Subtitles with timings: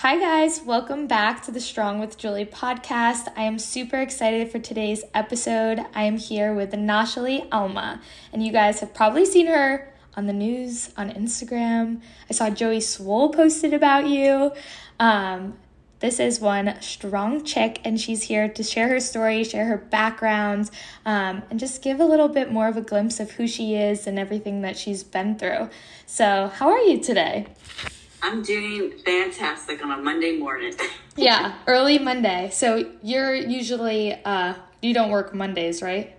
[0.00, 0.60] Hi, guys.
[0.62, 3.32] Welcome back to the Strong with Julie podcast.
[3.34, 5.80] I am super excited for today's episode.
[5.94, 10.34] I am here with Nashali Alma, and you guys have probably seen her on the
[10.34, 12.02] news, on Instagram.
[12.28, 14.52] I saw Joey Swoll posted about you.
[15.00, 15.56] Um,
[16.00, 20.70] this is one strong chick, and she's here to share her story, share her background,
[21.06, 24.06] um, and just give a little bit more of a glimpse of who she is
[24.06, 25.70] and everything that she's been through.
[26.04, 27.46] So, how are you today?
[28.22, 30.74] I'm doing fantastic on a Monday morning.
[31.16, 32.50] yeah, early Monday.
[32.52, 36.16] So, you're usually, uh, you don't work Mondays, right?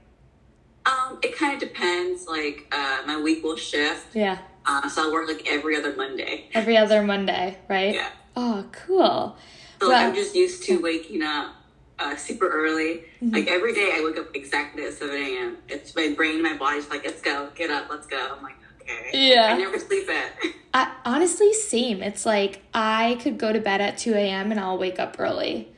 [0.86, 2.28] Um, it kind of depends.
[2.28, 4.16] Like, uh, my week will shift.
[4.16, 4.38] Yeah.
[4.66, 6.50] Uh, so I'll work like every other Monday.
[6.54, 7.96] Every other Monday, right?
[7.96, 8.10] Yeah.
[8.36, 9.38] Oh, cool.
[9.80, 11.56] So well, I'm just used to waking up
[12.00, 13.04] uh, super early.
[13.22, 13.34] Mm-hmm.
[13.34, 15.58] Like every day, I wake up exactly at 7 a.m.
[15.70, 18.36] It's my brain, my body's like, let's go, get up, let's go.
[18.36, 18.56] I'm like,
[18.90, 19.30] okay.
[19.34, 19.54] Yeah.
[19.54, 20.34] I never sleep at.
[20.74, 22.04] I, honestly, same.
[22.04, 24.52] It's like I could go to bed at 2 a.m.
[24.52, 25.70] and I'll wake up early.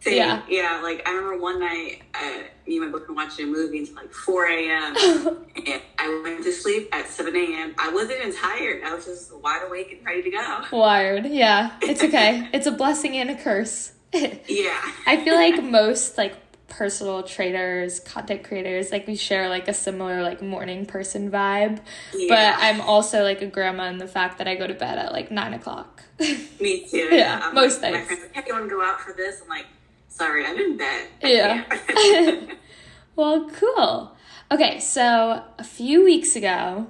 [0.00, 0.16] Same.
[0.16, 0.42] Yeah.
[0.48, 0.80] Yeah.
[0.82, 4.12] Like I remember one night, uh, me and my boyfriend watching a movie until like
[4.12, 4.96] 4 a.m.
[5.66, 7.74] and I went to sleep at 7 a.m.
[7.78, 8.82] I wasn't even tired.
[8.82, 10.64] I was just wide awake and ready to go.
[10.72, 11.26] Wired.
[11.26, 11.76] Yeah.
[11.82, 12.48] It's okay.
[12.52, 13.92] it's a blessing and a curse.
[14.12, 14.80] yeah.
[15.06, 16.34] I feel like most like
[16.70, 21.80] personal traders, content creators, like we share like a similar like morning person vibe.
[22.14, 22.28] Yeah.
[22.28, 25.12] But I'm also like a grandma in the fact that I go to bed at
[25.12, 26.02] like nine o'clock.
[26.18, 26.96] Me too.
[26.96, 27.40] yeah.
[27.40, 27.50] yeah.
[27.52, 28.10] Most like, nights.
[28.10, 29.42] My friends like, hey, you want to go out for this?
[29.42, 29.66] I'm like,
[30.08, 31.08] sorry, I'm in bed.
[31.22, 31.64] yeah.
[33.16, 34.16] well, cool.
[34.50, 36.86] Okay, so a few weeks ago,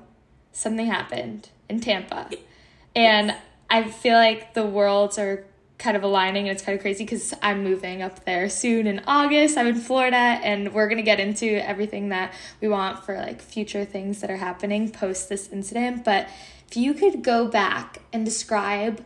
[0.53, 2.31] something happened in Tampa.
[2.94, 3.34] And
[3.69, 5.44] I feel like the worlds are
[5.81, 9.03] kind of aligning and it's kind of crazy because I'm moving up there soon in
[9.06, 9.56] August.
[9.56, 13.41] I'm in Florida and we're going to get into everything that we want for like
[13.41, 16.05] future things that are happening post this incident.
[16.05, 16.28] But
[16.69, 19.05] if you could go back and describe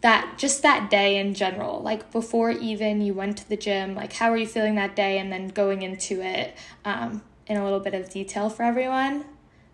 [0.00, 4.12] that just that day in general like before even you went to the gym like
[4.12, 6.54] how are you feeling that day and then going into it
[6.84, 9.24] um, in a little bit of detail for everyone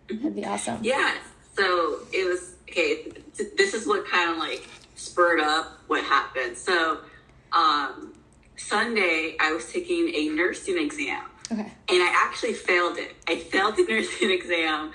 [0.09, 1.15] that'd be awesome yeah
[1.55, 3.11] so it was okay
[3.57, 4.67] this is what kind of like
[5.03, 6.99] spurred up what happened so
[7.51, 8.13] um,
[8.55, 13.75] sunday i was taking a nursing exam okay and i actually failed it i failed
[13.75, 14.91] the nursing exam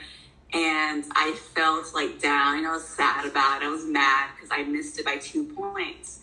[0.52, 3.66] and I felt like down and I was sad about it.
[3.66, 6.20] I was mad because I missed it by two points.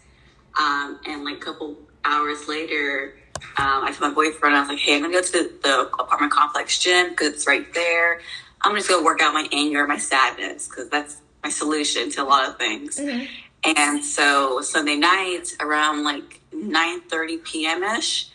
[0.59, 3.15] Um, and like a couple hours later,
[3.57, 6.31] um, I told my boyfriend, I was like, hey, I'm gonna go to the, apartment
[6.31, 8.21] complex gym because it's right there.
[8.61, 12.25] I'm just gonna work out my anger, my sadness, because that's my solution to a
[12.25, 12.97] lot of things.
[12.97, 13.25] Mm-hmm.
[13.65, 17.83] And so Sunday night around like 9:30 p.m.
[17.83, 18.29] ish,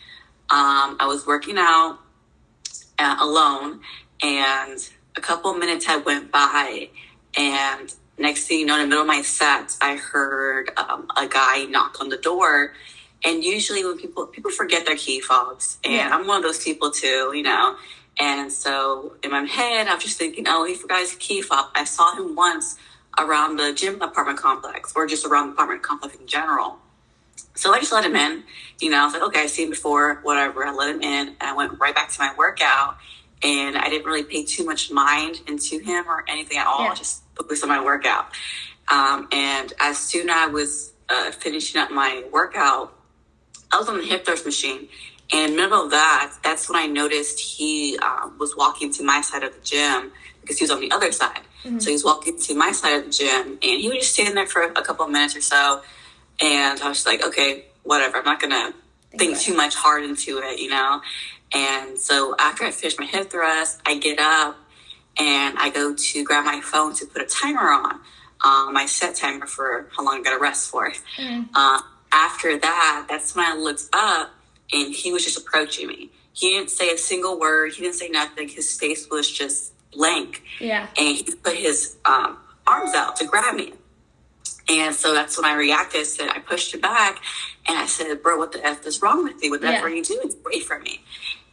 [0.49, 1.99] um, I was working out
[2.99, 3.81] uh, alone,
[4.21, 6.89] and a couple minutes had went by
[7.37, 11.27] and next thing you know in the middle of my set, i heard um, a
[11.27, 12.73] guy knock on the door
[13.23, 16.09] and usually when people people forget their key fobs and yeah.
[16.11, 17.75] i'm one of those people too you know
[18.19, 21.69] and so in my head i was just thinking oh he forgot his key fob
[21.75, 22.77] i saw him once
[23.19, 26.77] around the gym apartment complex or just around the apartment complex in general
[27.55, 28.43] so i just let him in
[28.79, 31.27] you know i was like okay i've seen him before whatever i let him in
[31.27, 32.97] and i went right back to my workout
[33.43, 36.85] and I didn't really pay too much mind into him or anything at all.
[36.85, 36.93] Yeah.
[36.93, 38.27] Just focused on my workout.
[38.87, 42.93] Um, and as soon as I was uh, finishing up my workout,
[43.71, 44.89] I was on the hip thrust machine.
[45.33, 49.03] And in the middle of that, that's when I noticed he um, was walking to
[49.03, 50.11] my side of the gym
[50.41, 51.41] because he was on the other side.
[51.63, 51.79] Mm-hmm.
[51.79, 54.47] So he's walking to my side of the gym, and he was just standing there
[54.47, 55.81] for a couple of minutes or so.
[56.39, 58.17] And I was like, okay, whatever.
[58.17, 58.73] I'm not gonna
[59.11, 61.01] think, think too much hard into it, you know.
[61.53, 64.57] And so after I finish my hip thrust, I get up
[65.17, 67.99] and I go to grab my phone to put a timer on,
[68.43, 70.91] um, my set timer for how long I got to rest for.
[71.17, 71.49] Mm.
[71.53, 74.31] Uh, after that, that's when I looked up
[74.71, 76.09] and he was just approaching me.
[76.33, 77.73] He didn't say a single word.
[77.73, 78.47] He didn't say nothing.
[78.47, 80.43] His face was just blank.
[80.59, 80.87] Yeah.
[80.97, 83.73] And he put his um, arms out to grab me.
[84.69, 86.01] And so that's when I reacted.
[86.01, 87.21] I said, I pushed it back
[87.67, 89.51] and I said, Bro, what the F is wrong with you?
[89.51, 89.95] Whatever yeah.
[89.95, 91.01] you do, it's away from me.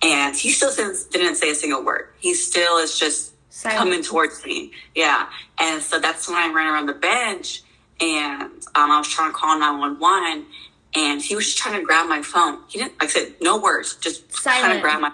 [0.02, 2.10] And he still didn't say a single word.
[2.18, 3.78] He still is just Silent.
[3.78, 4.72] coming towards me.
[4.94, 5.28] Yeah.
[5.58, 7.62] And so that's when I ran around the bench
[8.00, 8.42] and
[8.74, 10.46] um, I was trying to call 911
[10.94, 12.60] and he was just trying to grab my phone.
[12.68, 14.64] He didn't, like I said, no words, just silent.
[14.64, 15.12] trying to grab my,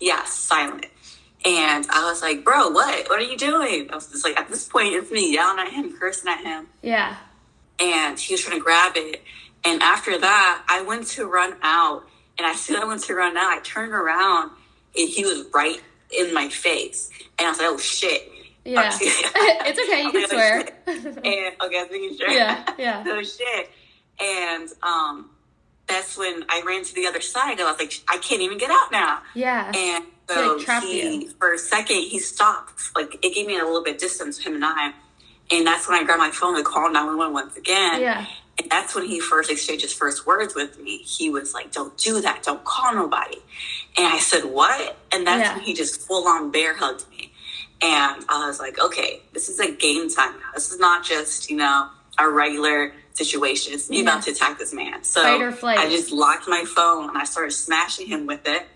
[0.00, 0.86] yeah, silent.
[1.46, 3.08] And I was like, bro, what?
[3.08, 3.88] What are you doing?
[3.90, 6.66] I was just like, at this point, it's me yelling at him, cursing at him.
[6.82, 7.16] Yeah.
[7.78, 9.22] And he was trying to grab it.
[9.64, 12.08] And after that, I went to run out
[12.38, 14.50] and as soon as I went to run out, I turned around
[14.96, 15.80] and he was right
[16.16, 17.10] in my face.
[17.38, 18.30] And I was like, oh shit.
[18.64, 18.90] Yeah.
[19.00, 20.02] it's okay.
[20.02, 20.58] You can swear.
[20.86, 22.30] and okay, I was making sure.
[22.30, 22.64] Yeah.
[22.78, 23.04] Yeah.
[23.06, 23.70] oh shit.
[24.20, 25.30] And um,
[25.88, 27.60] that's when I ran to the other side.
[27.60, 29.22] I was like, I can't even get out now.
[29.34, 29.70] Yeah.
[29.74, 31.30] And so like, he, you.
[31.38, 32.80] for a second, he stopped.
[32.96, 34.92] Like it gave me a little bit distance, him and I.
[35.50, 38.00] And that's when I grabbed my phone to call 911 once again.
[38.00, 38.26] Yeah.
[38.58, 40.98] And that's when he first exchanged his first words with me.
[40.98, 42.42] He was like, Don't do that.
[42.42, 43.36] Don't call nobody.
[43.96, 44.96] And I said, What?
[45.12, 45.54] And that's Yeah.
[45.56, 47.32] when he just full on bear hugged me.
[47.82, 50.50] And I was like, Okay, this is a game time now.
[50.54, 53.72] This is not just, you know, a regular situation.
[53.74, 54.02] It's me Yeah.
[54.02, 55.02] about to attack this man.
[55.04, 55.78] So Fight or flight.
[55.78, 58.66] I just locked my phone and I started smashing him with it.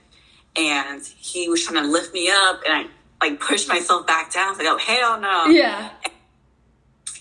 [0.56, 4.46] And he was trying to lift me up and I like pushed myself back down.
[4.46, 5.90] I was like, Oh, hell no Yeah.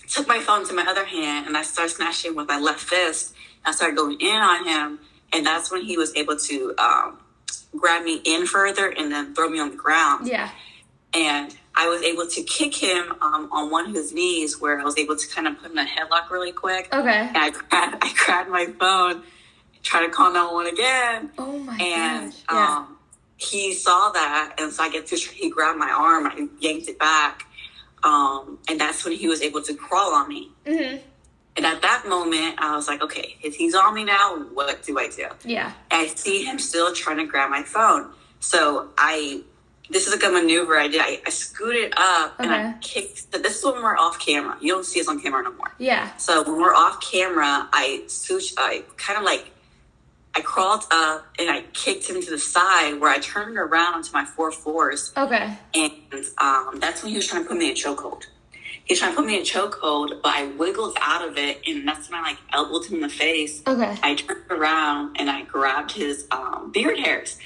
[0.08, 3.34] took my phone to my other hand and I started smashing with my left fist.
[3.64, 4.98] I started going in on him,
[5.34, 7.18] and that's when he was able to um,
[7.76, 10.26] grab me in further and then throw me on the ground.
[10.26, 10.48] Yeah.
[11.12, 14.84] And I was able to kick him um, on one of his knees, where I
[14.84, 16.88] was able to kind of put him in a headlock really quick.
[16.92, 17.28] Okay.
[17.28, 19.22] And I grabbed, I grabbed my phone,
[19.82, 22.42] tried to call 911 again, Oh my and gosh.
[22.50, 22.76] Yeah.
[22.78, 22.96] um,
[23.36, 26.98] he saw that, and so I get to he grabbed my arm, I yanked it
[26.98, 27.46] back,
[28.02, 30.50] um, and that's when he was able to crawl on me.
[30.66, 30.96] hmm
[31.56, 34.98] And at that moment, I was like, okay, if he's on me now, what do
[34.98, 35.26] I do?
[35.44, 35.72] Yeah.
[35.90, 38.12] And I see him still trying to grab my phone.
[38.40, 39.42] So I,
[39.90, 41.00] this is like a maneuver I did.
[41.00, 42.74] I, I scooted up and I Okay.
[42.80, 43.32] kicked.
[43.32, 44.56] This is when we're off camera.
[44.60, 45.72] You don't see us on camera no more.
[45.78, 46.16] Yeah.
[46.16, 49.50] So when we're off camera, I swoosh, I kind of like,
[50.34, 54.12] I crawled up and I kicked him to the side where I turned around onto
[54.12, 55.12] my four fours.
[55.16, 55.58] Okay.
[55.74, 55.92] And
[56.38, 58.22] um, that's when he was trying to put me in a chokehold.
[58.84, 61.60] He was trying to put me in a chokehold, but I wiggled out of it,
[61.66, 63.62] and that's when I like elbowed him in the face.
[63.66, 63.96] Okay.
[64.02, 67.38] I turned around and I grabbed his um, beard hairs,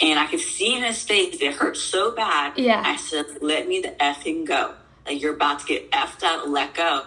[0.00, 2.56] and I could see in his face it hurt so bad.
[2.58, 2.82] Yeah.
[2.84, 4.74] I said, "Let me the effing go!
[5.06, 6.48] Like you're about to get effed out.
[6.48, 7.02] Let go."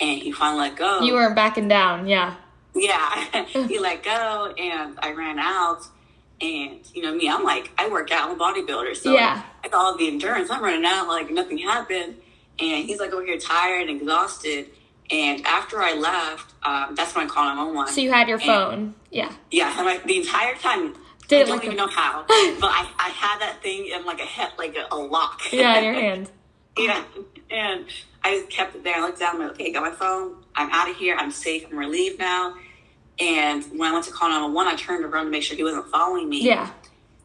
[0.00, 1.00] And he finally let go.
[1.02, 2.06] You weren't backing down.
[2.08, 2.34] Yeah.
[2.74, 5.82] Yeah, he let go, and I ran out.
[6.40, 9.40] And you know me, I'm like, I work out, I'm a bodybuilder, so Yeah.
[9.62, 10.50] I got all the endurance.
[10.50, 12.16] I'm running out like nothing happened,
[12.58, 14.70] and he's like over here tired and exhausted.
[15.10, 17.92] And after I left, um, that's when I called 911.
[17.94, 18.94] So you had your And- phone.
[19.10, 19.30] Yeah.
[19.52, 20.94] Yeah, and like the entire time.
[21.28, 22.34] Did I don't like even know how, but
[22.70, 25.40] I, I had that thing in like a head, like a, a lock.
[25.52, 26.30] Yeah, in your hand.
[26.76, 27.04] Yeah,
[27.50, 27.86] and
[28.24, 28.96] I just kept it there.
[28.96, 29.36] I looked down.
[29.36, 30.42] I'm like, okay, got my phone.
[30.56, 31.16] I'm out of here.
[31.16, 31.64] I'm safe.
[31.70, 32.54] I'm relieved now.
[33.20, 35.88] And when I went to call 911, I turned around to make sure he wasn't
[35.90, 36.42] following me.
[36.42, 36.70] Yeah.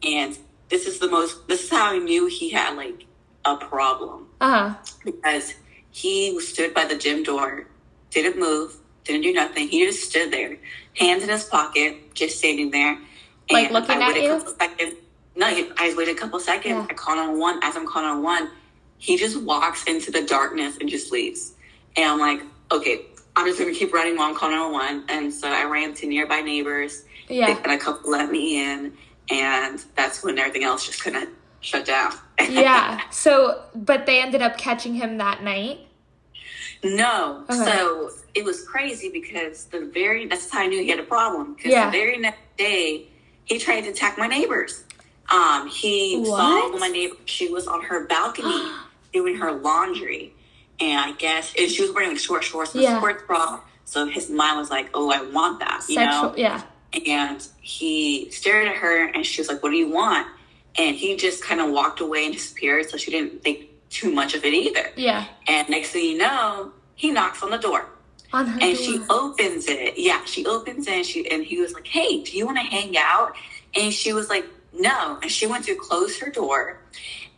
[0.04, 0.38] And
[0.68, 1.48] this is the most.
[1.48, 3.06] This is how I knew he had like
[3.44, 4.92] a problem Uh huh.
[5.04, 5.54] because
[5.90, 7.66] he stood by the gym door,
[8.10, 9.68] didn't move, didn't do nothing.
[9.68, 10.56] He just stood there,
[10.94, 12.98] hands in his pocket, just standing there.
[13.50, 14.40] Like And looking I at you?
[14.58, 14.94] Seconds.
[15.36, 16.66] No, I just waited a couple seconds.
[16.74, 16.86] Yeah.
[16.88, 17.60] I called on one.
[17.62, 18.50] As I'm calling on one,
[18.98, 21.52] he just walks into the darkness and just leaves.
[21.96, 23.06] And I'm like, okay,
[23.36, 25.04] I'm just gonna keep running while I'm calling on one.
[25.08, 27.04] And so I ran to nearby neighbors.
[27.28, 27.56] Yeah.
[27.62, 28.92] And a couple let me in,
[29.30, 31.28] and that's when everything else just kind of
[31.60, 32.12] shut down.
[32.48, 33.02] Yeah.
[33.10, 35.80] So, but they ended up catching him that night.
[36.82, 37.44] No.
[37.50, 37.54] Okay.
[37.64, 41.54] So it was crazy because the very that's how I knew he had a problem.
[41.54, 41.86] Because Yeah.
[41.86, 43.08] the very next day
[43.50, 44.84] he tried to attack my neighbors.
[45.30, 47.16] Um, he saw my neighbor.
[47.24, 48.62] She was on her balcony
[49.12, 50.32] doing her laundry,
[50.80, 52.94] and I guess and she was wearing like short shorts and Yeah.
[52.96, 53.60] a sports bra.
[53.84, 56.22] So his mind was like, "Oh, I want that," you Sexual.
[56.30, 56.34] know.
[56.36, 56.62] Yeah.
[57.06, 60.26] And he stared at her, and she was like, "What do you want?"
[60.78, 62.88] And he just kind of walked away and disappeared.
[62.88, 64.90] So she didn't think too much of it either.
[64.96, 65.24] Yeah.
[65.48, 67.86] And next thing you know, he knocks on the door
[68.32, 68.82] On her and door.
[68.84, 69.94] she opens it.
[69.98, 72.64] Yeah, she opens it and she and he was like, Hey, do you want to
[72.64, 73.32] hang out?
[73.74, 75.18] And she was like, No.
[75.22, 76.80] And she went to close her door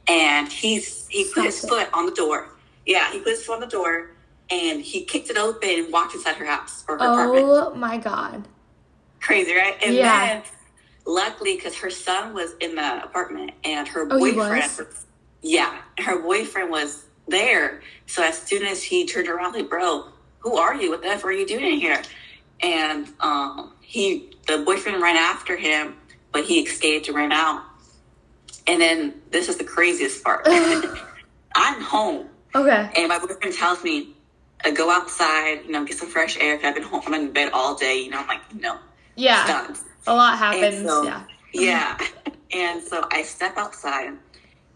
[0.09, 2.49] and he's he put his foot on the door.
[2.87, 4.11] Yeah, he put his foot on the door
[4.51, 7.45] and he kicked it open and walked inside her house or her apartment.
[7.47, 8.47] Oh my god.
[9.21, 9.77] Crazy, right?
[9.85, 10.27] And Yeah.
[10.27, 10.43] then
[11.07, 15.07] luckily because her son was in the apartment and her Oh, boyfriend was?
[15.43, 17.81] yeah, her boyfriend was there.
[18.07, 20.09] So as soon as he turned around, like, bro,
[20.43, 20.91] who are you?
[20.91, 22.03] What the F are you doing here?
[22.63, 25.97] And um, he, the boyfriend ran after him,
[26.33, 27.65] but he escaped and ran out.
[28.67, 30.43] And then this is the craziest part.
[31.55, 32.91] I'm home, Okay.
[32.97, 34.15] and my boyfriend tells me,
[34.65, 36.59] uh, go outside, you know, get some fresh air.
[36.63, 38.79] I've been home, I'm in bed all day, you know, I'm like, no,
[39.17, 39.45] Yeah.
[39.45, 39.79] stunned.
[40.07, 40.87] A lot happens.
[40.89, 41.25] So- yeah.
[41.53, 41.99] Yeah.
[42.55, 44.19] And so I step outside and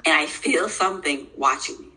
[0.07, 1.89] I feel something watching me.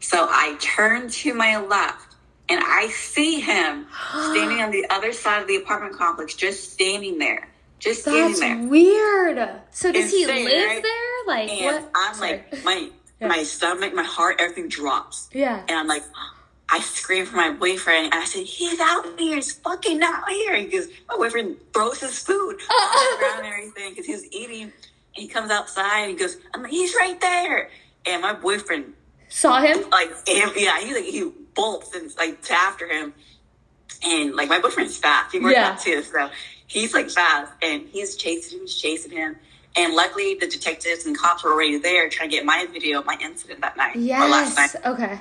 [0.00, 2.05] So I turn to my left
[2.48, 3.86] and I see him
[4.30, 7.48] standing on the other side of the apartment complex, just standing there.
[7.78, 8.68] Just standing That's there.
[8.68, 9.50] weird.
[9.70, 10.82] So does he live right?
[10.82, 11.26] there?
[11.26, 11.90] Like And what?
[11.94, 12.30] I'm Sorry.
[12.52, 13.28] like, my Yeah.
[13.28, 15.30] my stomach, my heart, everything drops.
[15.32, 15.62] Yeah.
[15.68, 16.02] And I'm like,
[16.68, 20.62] I scream for my boyfriend and I said, He's out here, he's fucking out here.
[20.62, 24.62] Because my boyfriend throws his food on the ground and everything because he was eating.
[24.62, 24.72] And
[25.14, 27.70] he comes outside and he goes, I'm like, He's right there.
[28.04, 28.92] And my boyfriend,
[29.28, 29.88] Saw him?
[29.90, 33.14] like, and, yeah, he like, he bolts and like to after him.
[34.04, 35.32] And like, my boyfriend's fast.
[35.32, 35.70] He worked Yeah.
[35.70, 36.02] out too.
[36.02, 36.30] So
[36.66, 39.36] he's like fast and he's chasing him, he's chasing him.
[39.78, 43.06] And luckily, the detectives and cops were already there trying to get my video of
[43.06, 44.70] my incident that night or last night.
[44.74, 44.86] Yes.
[44.86, 45.20] Okay.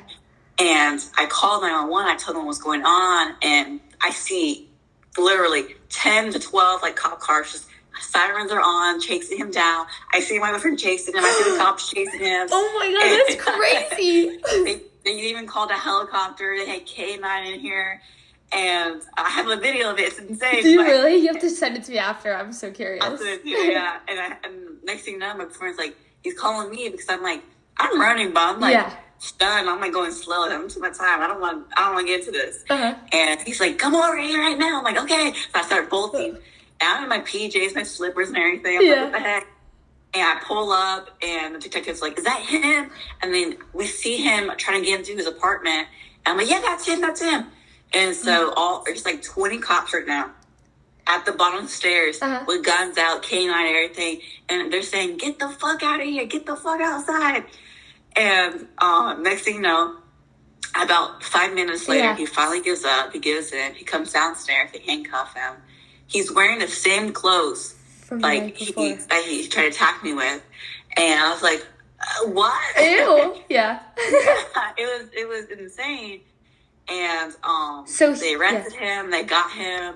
[0.60, 2.10] And I called 911.
[2.12, 3.36] I told them what was going on.
[3.42, 4.70] And I see
[5.18, 7.68] literally 10 to 12 like cop cars just
[8.01, 9.86] sirens are on, chasing him down.
[10.13, 11.24] I see my boyfriend chasing him.
[11.25, 12.48] I see the cops chasing him.
[12.51, 14.86] Oh my god, that's crazy.
[15.06, 16.56] They, even called a helicopter.
[16.58, 18.02] They had K9 in here.
[18.52, 20.08] And I have a video of it.
[20.08, 20.64] It's insane.
[20.64, 21.16] Do you really?
[21.18, 22.36] You have to send it to me after.
[22.36, 23.04] I'm so curious.
[23.04, 24.00] I said, yeah, yeah.
[24.08, 27.24] And, I, and next thing you know, my friend's like, he's calling me because I'm
[27.24, 27.44] like,
[27.78, 28.94] I'm running, but I'm like Yeah.
[29.18, 29.70] stunned.
[29.70, 30.48] I'm like going slow.
[30.48, 31.22] I'm too much time.
[31.22, 31.68] I don't want.
[31.76, 32.64] I don't want to get into this.
[32.70, 32.96] Uh-huh.
[33.12, 34.78] And he's like, come over here right now.
[34.78, 35.34] I'm like, okay.
[35.34, 36.36] So I start bolting.
[36.36, 36.40] And
[36.82, 38.78] I'm in my PJs, my slippers, and everything.
[38.78, 38.92] I'm Yeah.
[38.94, 39.48] like, what the heck?
[40.16, 42.90] And I pull up, and the detective's like, is that him?
[43.22, 45.88] And then we see him trying to get into his apartment.
[46.26, 47.02] And I'm like, yeah, that's him.
[47.02, 47.48] That's him.
[47.94, 48.54] And so Mm-hmm.
[48.58, 50.32] all there's like 20 cops right now
[51.08, 52.44] at the bottom of the stairs Uh-huh.
[52.48, 54.22] with guns out, K9 and everything.
[54.50, 56.26] And they're saying, get the fuck out of here.
[56.26, 57.44] Get the fuck outside.
[58.16, 59.98] And um, next thing you know,
[60.80, 62.16] about five minutes later, Yeah.
[62.16, 63.12] he finally gives up.
[63.14, 63.76] He gives in.
[63.76, 64.72] He comes downstairs.
[64.72, 65.56] They handcuff him.
[66.08, 67.75] He's wearing the same clothes
[68.06, 70.42] From like he, that he tried to attack me with.
[70.96, 71.66] And I was like,
[72.00, 72.62] uh, what?
[72.80, 73.36] Ew.
[73.50, 73.80] Yeah.
[73.98, 76.22] it was it was insane.
[76.88, 79.10] And um, So they he- arrested him.
[79.10, 79.96] They got him,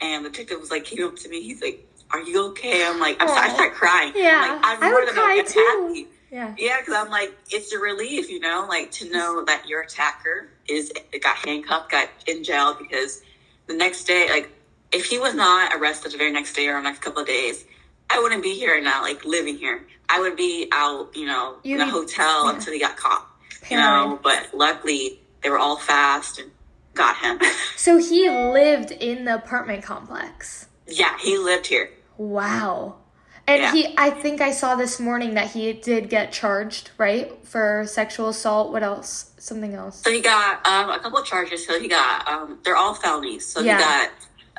[0.00, 1.42] and the detective was like, came up to me.
[1.42, 3.50] He's like, "Are you okay?" I'm like, I'm sorry.
[3.50, 4.12] I start crying.
[4.14, 5.52] Yeah, I'm like, I'm more would than cry okay.
[5.52, 5.86] too.
[5.88, 6.06] happy.
[6.30, 6.54] Yeah.
[6.56, 10.50] Yeah, because I'm like, it's a relief, you know, like to know that your attacker
[10.68, 13.22] is got handcuffed, got in jail because
[13.66, 14.48] the next day, like,
[14.92, 17.64] if he was not arrested the very next day or the next couple of days,
[18.08, 19.86] I wouldn't be here now, like living here.
[20.08, 22.54] I would be out, you know, You'd in a be- hotel yeah.
[22.54, 23.26] until he got caught.
[23.70, 26.50] You know, but luckily they were all fast and
[26.94, 27.38] got him.
[27.76, 30.66] So he lived in the apartment complex.
[30.86, 31.88] yeah, he lived here.
[32.18, 32.96] Wow.
[33.46, 33.72] And Yeah.
[33.72, 37.32] he, I think I saw this morning that he did get charged, right?
[37.46, 38.70] For sexual assault.
[38.72, 39.30] What else?
[39.38, 40.02] Something else.
[40.02, 41.66] So he got um, a couple of charges.
[41.66, 43.46] So he got, um, they're all felonies.
[43.46, 43.78] So Yeah.
[43.78, 44.10] he got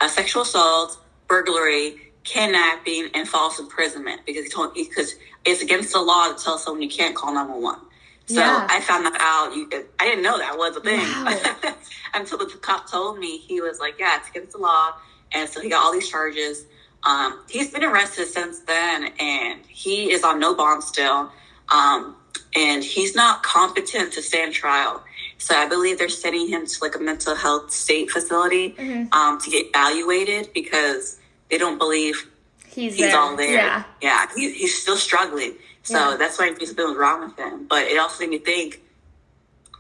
[0.01, 5.15] uh, sexual assault, burglary, kidnapping, and false imprisonment because he told because
[5.45, 7.79] it's against the law to tell someone you can't call nine one one.
[8.27, 8.67] So Yeah.
[8.69, 9.55] I found that out.
[9.55, 11.75] You, I didn't know that was a thing Wow.
[12.13, 13.37] until the cop told me.
[13.37, 14.93] He was like, "Yeah, it's against the law,"
[15.31, 16.65] and so he got all these charges.
[17.03, 21.31] Um, he's been arrested since then, and he is on no bond still.
[21.69, 22.15] Um,
[22.55, 25.03] and he's not competent to stand trial.
[25.41, 29.11] So I believe they're sending him to like a mental health state facility Mhm.
[29.11, 31.17] um, to get evaluated because
[31.49, 32.27] they don't believe
[32.67, 33.17] He's, he's there.
[33.19, 33.51] all there.
[33.55, 33.83] Yeah.
[34.01, 35.55] yeah he, he's still struggling.
[35.81, 36.17] So Yeah.
[36.17, 37.65] that's why was wrong with him.
[37.67, 38.81] But it also made me think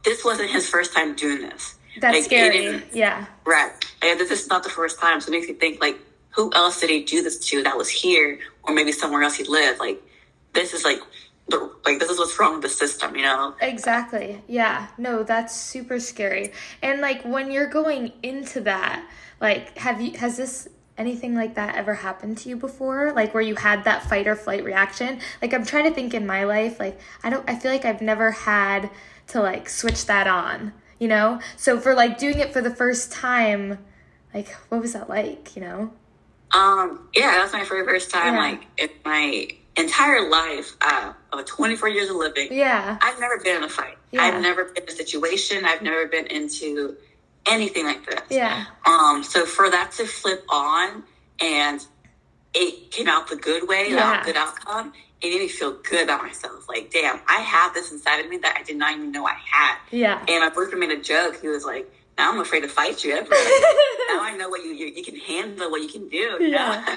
[0.03, 1.75] this wasn't his first time doing this.
[1.99, 2.81] That's Like, scary.
[2.91, 3.27] Yeah.
[3.45, 3.71] Right.
[4.01, 5.21] And this is not the first time.
[5.21, 5.99] So it makes me think like,
[6.31, 9.43] who else did he do this to that was here or maybe somewhere else he
[9.43, 9.79] lived?
[9.79, 10.01] Like,
[10.53, 11.01] this is like,
[11.47, 13.55] the, like this is what's wrong with the system, you know?
[13.61, 14.41] Exactly.
[14.47, 14.87] Yeah.
[14.97, 16.53] No, that's super scary.
[16.81, 19.05] And like when you're going into that,
[19.39, 20.67] like have you has this
[20.97, 23.11] anything like that ever happened to you before?
[23.13, 25.19] Like where you had that fight or flight reaction?
[25.41, 28.01] Like I'm trying to think in my life, like I don't I feel like I've
[28.01, 28.89] never had
[29.27, 31.39] to like switch that on, you know?
[31.57, 33.79] So for like doing it for the first time,
[34.33, 35.91] like what was that like, you know?
[36.53, 38.39] Um, yeah, that's my very first time, Yeah.
[38.41, 39.47] like, in my
[39.77, 42.47] entire life, uh, of 24 years of living.
[42.51, 42.97] Yeah.
[43.01, 43.97] I've never been in a fight.
[44.11, 44.23] Yeah.
[44.23, 45.63] I've never been in a situation.
[45.65, 46.97] I've never been into
[47.47, 48.19] anything like this.
[48.29, 48.65] Yeah.
[48.85, 51.03] Um, so for that to flip on
[51.39, 51.85] and
[52.53, 54.21] it came out the good way, Yeah.
[54.25, 56.67] good outcome, it made me feel good about myself.
[56.67, 59.35] Like, damn, I have this inside of me that I did not even know I
[59.49, 59.77] had.
[59.91, 60.19] Yeah.
[60.27, 61.39] And my boyfriend made a joke.
[61.41, 63.13] He was like, now I'm afraid to fight you.
[63.13, 63.29] ever.
[63.29, 66.17] now I know what you, you, you can handle, what you can do.
[66.17, 66.83] You Yeah.
[66.85, 66.93] know?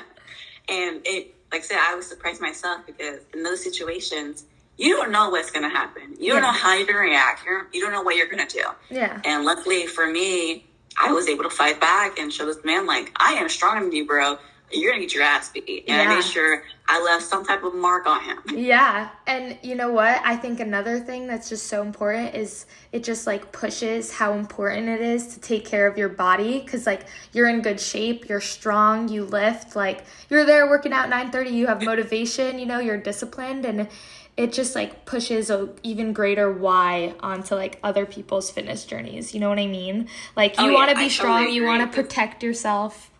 [0.74, 4.44] and it, like I said, I was surprised myself because in those situations,
[4.76, 6.16] you don't know what's going to happen.
[6.18, 6.50] You don't Yeah.
[6.50, 7.46] know how you're going to react.
[7.46, 8.64] You're, you don't know what you're going to do.
[8.90, 9.20] Yeah.
[9.24, 10.66] And luckily for me,
[11.00, 13.92] I was able to fight back and show this man, like, I am stronger than
[13.92, 14.36] you, bro.
[14.72, 15.84] You're to get your ass beat.
[15.86, 16.14] And I Yeah.
[16.16, 18.38] made sure I left some type of mark on him.
[18.56, 19.08] Yeah.
[19.26, 20.20] And you know what?
[20.24, 24.88] I think another thing that's just so important is it just like pushes how important
[24.88, 27.02] it is to take care of your body cuz like
[27.32, 31.66] you're in good shape, you're strong, you lift, like you're there working out 9:30, you
[31.68, 33.88] have motivation, you know, you're disciplined and
[34.36, 39.32] it just like pushes a even greater why onto like other people's fitness journeys.
[39.32, 40.08] You know what I mean?
[40.36, 43.10] Like you Oh, want to be I strong, totally you want to protect yourself.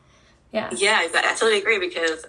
[0.54, 0.70] Yeah.
[0.76, 1.30] Yeah, exactly.
[1.30, 2.24] I totally agree because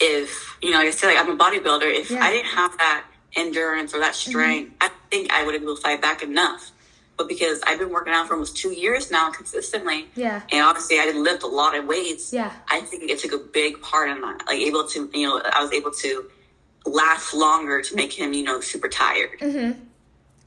[0.00, 1.84] if you know, like I say, like I'm a bodybuilder.
[2.00, 2.16] If Yeah.
[2.18, 2.24] Mm-hmm.
[2.24, 3.04] I didn't have that
[3.36, 6.72] endurance or that strength, I think I would have been able to fight back enough.
[7.16, 10.42] But because I've been working out for almost two years now consistently, Yeah.
[10.52, 12.32] and obviously I didn't lift a lot of weights.
[12.32, 12.52] Yeah.
[12.68, 14.46] I think it took a big part in that.
[14.46, 16.30] Like able to, you know, I was able to
[16.86, 19.38] last longer to make him, you know, super tired.
[19.40, 19.80] Mm-hmm.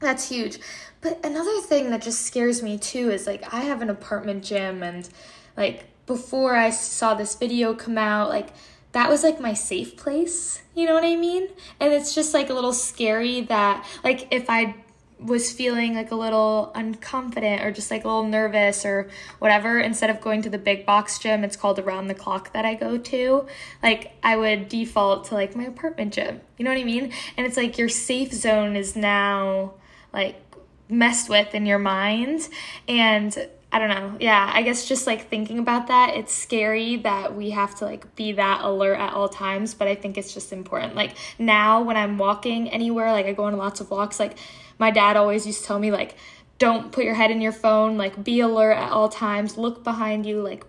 [0.00, 0.58] That's huge.
[1.02, 4.82] But another thing that just scares me too is like I have an apartment gym
[4.82, 5.08] and
[5.56, 8.48] like before I saw this video come out, like
[8.92, 10.62] that was like my safe place.
[10.74, 11.48] You know what I mean?
[11.80, 14.76] And it's just like a little scary that like if I
[15.18, 20.10] was feeling like a little unconfident or just like a little nervous or whatever, instead
[20.10, 22.98] of going to the big box gym, it's called around the clock that I go
[22.98, 23.46] to,
[23.82, 26.40] like I would default to like my apartment gym.
[26.58, 27.12] You know what I mean?
[27.36, 29.74] And it's like your safe zone is now
[30.12, 30.42] like
[30.88, 32.48] messed with in your mind.
[32.88, 34.18] And I don't know.
[34.20, 38.14] Yeah, I guess just like thinking about that, it's scary that we have to like
[38.14, 40.94] be that alert at all times, but I think it's just important.
[40.94, 44.36] Like now when I'm walking anywhere, like I go on lots of walks, like
[44.78, 46.16] my dad always used to tell me like
[46.58, 50.26] don't put your head in your phone, like be alert at all times, look behind
[50.26, 50.66] you, like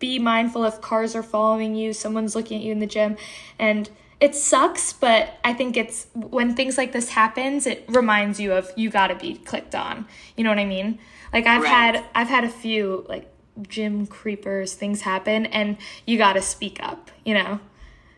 [0.00, 3.16] be mindful if cars are following you, someone's looking at you in the gym
[3.60, 3.88] and
[4.20, 8.70] it sucks, but I think it's when things like this happens, it reminds you of
[8.76, 10.06] you got to be clicked on.
[10.36, 10.98] You know what I mean?
[11.32, 13.30] Like I've had I've had a few like
[13.68, 17.60] gym creepers things happen and you got to speak up, you know.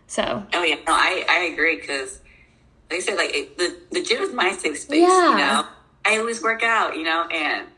[0.07, 2.21] So, Oh yeah, no, I I agree because,
[2.91, 5.01] like I said, like it, the the gym is my safe space.
[5.01, 5.31] Yeah.
[5.31, 5.67] You know,
[6.05, 6.97] I always work out.
[6.97, 7.69] You know, and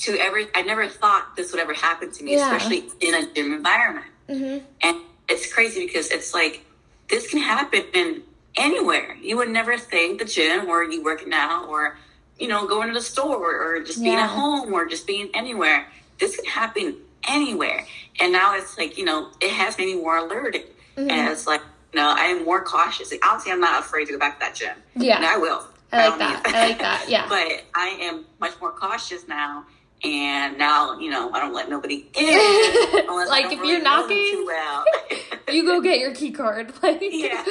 [0.00, 2.54] to ever, I never thought this would ever happen to me, Yeah.
[2.54, 4.06] especially in a gym environment.
[4.28, 4.62] mhm.
[4.82, 4.96] And
[5.28, 6.64] it's crazy because it's like
[7.08, 8.22] this can happen in
[8.56, 9.16] anywhere.
[9.20, 11.96] You would never think the gym or you working out or
[12.38, 14.24] you know going to the store or just being Yeah.
[14.24, 15.88] at home or just being anywhere.
[16.18, 17.86] This can happen anywhere.
[18.20, 20.62] And now it's like you know it has made me more alerted.
[20.96, 21.10] Mm-hmm.
[21.10, 23.10] And it's like you know I am more cautious.
[23.10, 24.76] Like, honestly, I'm not afraid to go back to that gym.
[24.96, 25.16] Yeah.
[25.16, 25.62] and I will.
[25.90, 26.42] I like don't that.
[26.46, 27.04] I like that.
[27.08, 27.26] Yeah.
[27.28, 29.64] but I am much more cautious now.
[30.04, 33.04] And now, you know, I don't let nobody in.
[33.08, 34.84] unless Like, if you're knocking, too well.
[35.52, 36.72] you go get your key card.
[36.82, 37.44] Like yeah.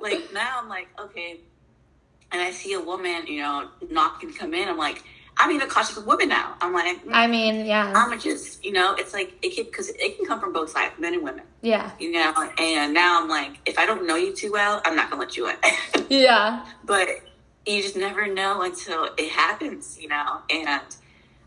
[0.00, 1.40] like now I'm like, okay.
[2.32, 4.68] And I see a woman, you know, knocking come in.
[4.68, 5.02] I'm like,
[5.36, 6.54] I'm even cautious of women now.
[6.60, 7.92] I'm like, mm, I mean, yeah.
[7.94, 10.94] I'm just, you know, it's like it can because it can come from both sides,
[10.98, 11.92] men and women, Yeah.
[11.98, 12.32] you know.
[12.58, 15.36] And now I'm like, if I don't know you too well, I'm not gonna let
[15.36, 15.56] you in.
[16.10, 16.66] Yeah.
[16.84, 17.08] but
[17.66, 20.40] you just never know until it happens, you know.
[20.50, 20.80] And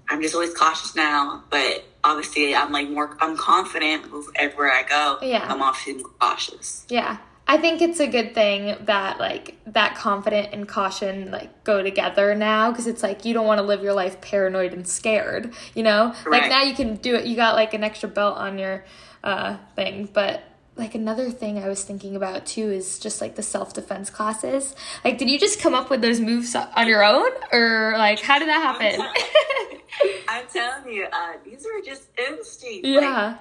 [0.09, 1.43] I'm just always cautious now.
[1.49, 5.19] But obviously, I'm like more, I'm confident everywhere I go.
[5.21, 5.45] Yeah.
[5.47, 6.85] I'm often cautious.
[6.89, 7.17] Yeah.
[7.45, 12.33] I think it's a good thing that like that confident and caution like go together
[12.35, 15.83] now because it's like you don't want to live your life paranoid and scared, you
[15.83, 16.15] know?
[16.25, 17.25] Like now you can do it.
[17.25, 18.85] You got like an extra belt on your
[19.25, 20.41] uh thing, but
[20.75, 24.75] like another thing I was thinking about too is just like the self-defense classes.
[25.05, 28.39] Like did you just come up with those moves on your own or like how
[28.39, 29.79] did that happen?
[30.27, 32.61] I'm telling you, uh, these were just instincts.
[32.63, 33.37] Like, yeah.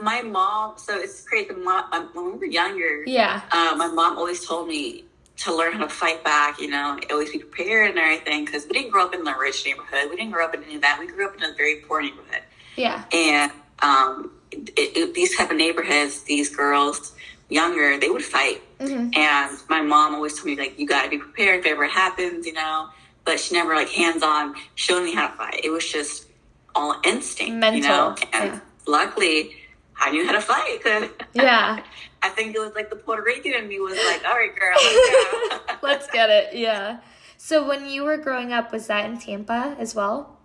[0.00, 1.52] my mom, so it's crazy.
[1.52, 3.42] My, my, when we were younger, Yeah.
[3.50, 5.04] uh, my mom always told me
[5.38, 8.44] to learn how to fight back, you know, always be prepared and everything.
[8.44, 10.08] Because we didn't grow up in the rich neighborhood.
[10.10, 10.98] We didn't grow up in any of that.
[10.98, 12.42] We grew up in a very poor neighborhood.
[12.76, 13.04] Yeah.
[13.12, 17.14] And um, it, it, these type of neighborhoods, these girls,
[17.48, 18.62] younger, they would fight.
[18.78, 19.16] Mhm.
[19.16, 21.90] And my mom always told me, like, you got to be prepared if ever it
[21.90, 22.88] happens, you know.
[23.24, 25.60] But she never, like, hands on showed me how to fight.
[25.62, 26.26] It was just
[26.74, 28.16] all instinct, Mental, you know.
[28.32, 28.60] And yeah.
[28.86, 29.54] luckily,
[29.98, 30.80] I knew how to fight.
[31.34, 31.82] Yeah.
[32.24, 34.76] I think it was like the Puerto Rican in me was like, all right, girl,
[34.84, 35.74] let's go.
[35.82, 36.54] Let's get it.
[36.54, 37.00] Yeah.
[37.36, 40.38] So when you were growing up, was that in Tampa as well?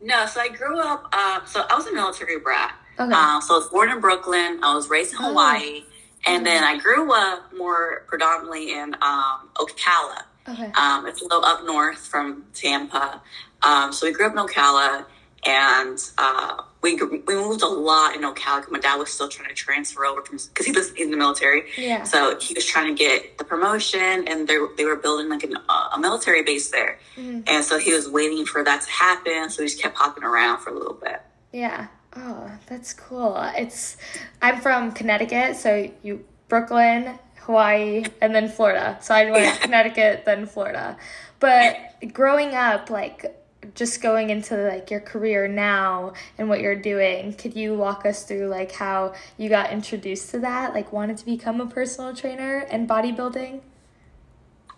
[0.00, 1.08] No, so I grew up.
[1.12, 2.76] Uh, so I was a military brat.
[2.98, 3.12] Okay.
[3.12, 4.60] Um, so I was born in Brooklyn.
[4.62, 5.28] I was raised in Oh.
[5.28, 5.84] Hawaii,
[6.26, 10.22] and then I grew up more predominantly in um, Ocala.
[10.48, 10.70] Okay.
[10.76, 13.20] Um, it's a little up north from Tampa.
[13.62, 15.04] Um, so we grew up in Ocala,
[15.46, 18.70] and uh, we we moved a lot in Ocala.
[18.70, 21.64] My dad was still trying to transfer over from because he was in the military.
[21.76, 22.04] Yeah.
[22.04, 25.56] So he was trying to get the promotion, and they they were building like an,
[25.68, 27.42] uh, a military base there, Mhm.
[27.48, 29.50] and so he was waiting for that to happen.
[29.50, 31.20] So he just kept hopping around for a little bit.
[31.52, 31.86] Yeah.
[32.16, 33.36] Oh, that's cool.
[33.56, 33.96] It's
[34.40, 38.98] I'm from Connecticut, so you Brooklyn, Hawaii, and then Florida.
[39.00, 40.96] So I went to Connecticut, then Florida.
[41.40, 41.76] But
[42.12, 43.42] growing up, like
[43.74, 48.22] just going into like your career now and what you're doing, could you walk us
[48.24, 50.72] through like how you got introduced to that?
[50.72, 53.60] Like wanted to become a personal trainer and bodybuilding?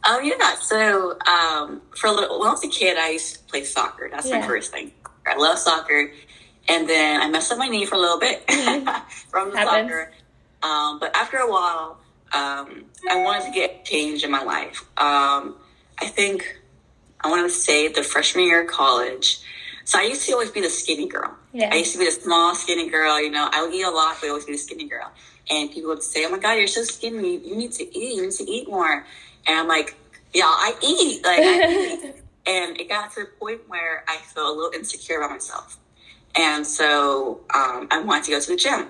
[0.04, 0.54] Oh yeah.
[0.56, 4.08] So um, for a little, when I was a kid, I used to play soccer.
[4.10, 4.40] That's Yeah.
[4.40, 4.92] my first thing.
[5.26, 6.10] I love soccer,
[6.68, 8.40] and then I messed up my knee for a little bit
[9.30, 9.90] from the Happens.
[9.90, 10.12] soccer.
[10.62, 11.98] Um, but after a while,
[12.32, 14.82] um, I wanted to get change in my life.
[14.98, 15.56] Um,
[15.98, 16.58] I think
[17.20, 19.40] I want to say the freshman year of college.
[19.84, 21.34] So I used to always be the skinny girl.
[21.52, 21.70] Yeah.
[21.72, 23.20] I used to be the small, skinny girl.
[23.22, 25.10] You know, I would eat a lot, but I always be the skinny girl.
[25.50, 27.38] And people would say, "Oh my God, you're so skinny.
[27.38, 28.16] You need to eat.
[28.16, 29.06] You need to eat more."
[29.46, 29.96] And I'm like,
[30.34, 31.24] "Yeah, I eat.
[31.24, 32.14] Like I eat."
[32.46, 35.78] and it got to the point where I felt a little insecure about myself.
[36.36, 38.88] And so um, I wanted to go to the gym.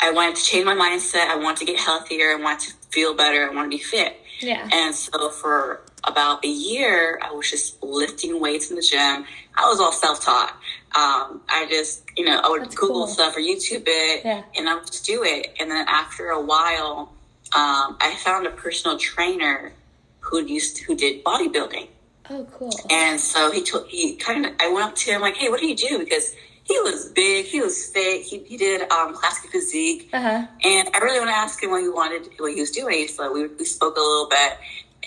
[0.00, 1.26] I wanted to change my mindset.
[1.28, 2.30] I wanted to get healthier.
[2.30, 3.48] I wanted to feel better.
[3.50, 4.16] I wanted to be fit.
[4.40, 4.68] Yeah.
[4.72, 9.24] And so for about a year, I was just lifting weights in the gym.
[9.54, 10.50] I was all self taught.
[10.94, 13.06] Um, I just, you know, I would That's Google cool.
[13.06, 14.42] stuff or YouTube it, Yeah.
[14.56, 15.54] and I would just do it.
[15.60, 17.12] And then after a while,
[17.54, 19.72] um, I found a personal trainer
[20.20, 21.88] who used who did bodybuilding.
[22.34, 22.72] Oh, cool.
[22.90, 25.60] And so he took, he kind of I went up to him like, hey, what
[25.60, 25.98] do you do?
[25.98, 30.46] Because he was big, he was fit, he, he did um, classic physique, Uh huh.
[30.64, 33.06] and I really want to ask him what he wanted, what he was doing.
[33.08, 34.58] So we, we spoke a little bit,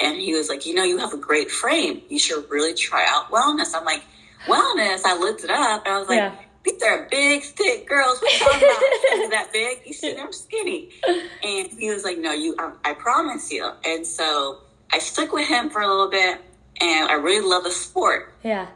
[0.02, 2.02] and he was like, you know, you have a great frame.
[2.10, 3.74] You should really try out wellness.
[3.74, 4.04] I'm like,
[4.46, 5.02] wellness?
[5.06, 6.36] I looked it up, and I was like, Yeah.
[6.66, 8.20] these are big, thick girls.
[8.22, 9.30] What are you talking about?
[9.32, 9.80] That big?
[9.88, 10.90] You see, I'm skinny.
[11.08, 13.72] And he was like, no, you, I, I promise you.
[13.86, 14.60] And so
[14.92, 16.42] I stuck with him for a little bit,
[16.82, 18.34] and I really love the sport.
[18.44, 18.68] Yeah.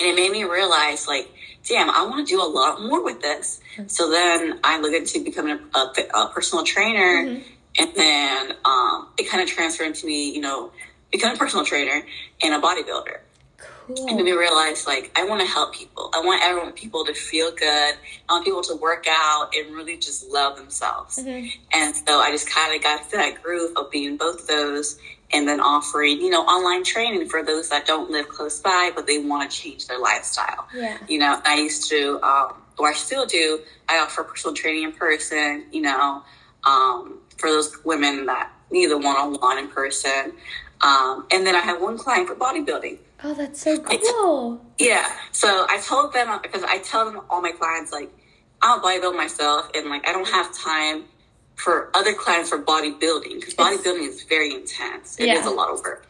[0.00, 1.30] And it made me realize, like,
[1.68, 3.60] damn, I want to do a lot more with this.
[3.86, 5.92] So then I looked into becoming a, a,
[6.24, 7.24] a personal trainer.
[7.28, 7.44] Mhm.
[7.78, 10.72] And then um, it kind of transferred into me, you know,
[11.10, 12.02] becoming a personal trainer
[12.42, 13.18] and a bodybuilder.
[13.88, 14.24] And made Cool.
[14.24, 16.10] me realize, like, I want to help people.
[16.14, 17.94] I want everyone, people to feel good.
[18.28, 21.18] I want people to work out and really just love themselves.
[21.18, 21.50] Mhm.
[21.72, 24.98] And so I just kind of got into that groove of being both of those
[25.32, 29.06] and then offering, you know, online training for those that don't live close by, but
[29.06, 30.68] they want to change their lifestyle.
[30.74, 30.98] Yeah.
[31.08, 34.92] You know, I used to, um, or I still do, I offer personal training in
[34.92, 36.22] person, you know,
[36.64, 40.32] um, for those women that need the one on one in person.
[40.80, 42.98] Um, and then I have one client for bodybuilding.
[43.24, 44.60] Oh, that's so cool.
[44.78, 45.08] Yeah.
[45.30, 48.10] So I told them because I tell them all my clients like
[48.60, 51.04] I'll bodybuild myself and like I don't have time
[51.56, 55.18] for other clients for bodybuilding because bodybuilding is very intense.
[55.18, 55.48] It is Yeah.
[55.48, 56.06] a lot of work.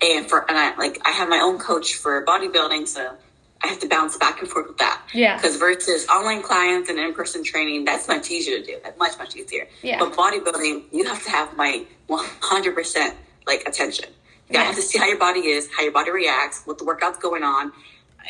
[0.00, 3.14] And for and I like I have my own coach for bodybuilding, so
[3.62, 5.00] I have to bounce back and forth with that.
[5.14, 5.36] Yeah.
[5.36, 8.78] Because versus online clients and in person training, that's much easier to do.
[8.82, 9.68] That's much much easier.
[9.82, 9.98] Yeah.
[9.98, 14.06] But bodybuilding, you have to have my one hundred percent like attention.
[14.50, 14.64] You Yeah.
[14.64, 17.42] have to see how your body is, how your body reacts, what the workout's going
[17.44, 17.72] on,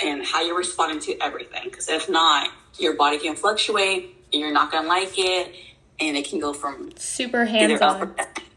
[0.02, 1.64] and how you're responding to everything.
[1.64, 5.54] Because if not, your body can fluctuate, and you're not gonna like it,
[6.08, 8.14] and it can go from Super hands on.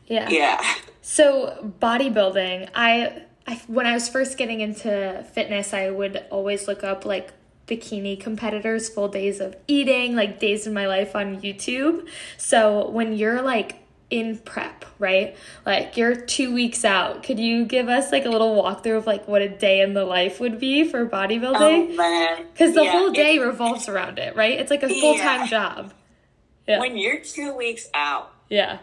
[0.08, 0.30] Yeah.
[0.30, 0.64] Yeah.
[1.02, 6.84] So bodybuilding, I, I when I was first getting into fitness, I would always look
[6.84, 7.32] up like
[7.68, 12.08] bikini competitors full days of eating, like days in my life on YouTube.
[12.38, 13.78] So when you're like
[14.12, 15.36] in prep, right?
[15.66, 17.24] Like you're 2 weeks out.
[17.24, 20.06] Could you give us like a little walkthrough of like what a day in the
[20.06, 21.96] life would be for Oh bodybuilding?
[21.98, 22.46] man.
[22.56, 24.60] Cuz the Yeah, whole it- day revolves around it, right?
[24.60, 25.48] It's like a full-time Yeah.
[25.48, 25.94] job.
[26.68, 26.80] Yeah.
[26.80, 28.80] when you're two weeks out, Yeah.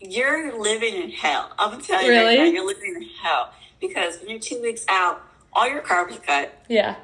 [0.00, 1.50] you're living in hell.
[1.58, 2.24] I'm gonna tell you Really?
[2.36, 6.16] right now, you're living in hell because when you're two weeks out, all your carbs
[6.16, 6.52] are cut.
[6.68, 6.96] Yeah.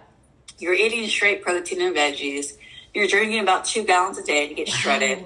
[0.59, 2.57] You're eating straight protein and veggies.
[2.93, 5.25] You're drinking about two gallons a day to get shredded.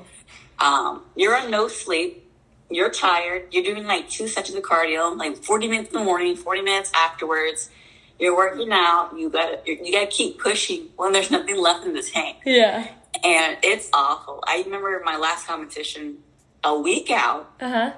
[0.58, 2.24] Um, you're on no sleep.
[2.70, 3.48] You're tired.
[3.52, 6.62] You're doing like two sets of the cardio, like 40 minutes in the morning, 40
[6.62, 7.70] minutes afterwards.
[8.18, 9.12] You're working out.
[9.16, 12.38] You got to you got to keep pushing when there's nothing left in the tank,
[12.46, 12.88] Yeah.
[13.24, 14.42] And it's awful.
[14.46, 16.18] I remember my last competition,
[16.64, 17.52] a week out.
[17.60, 17.92] Uh-huh.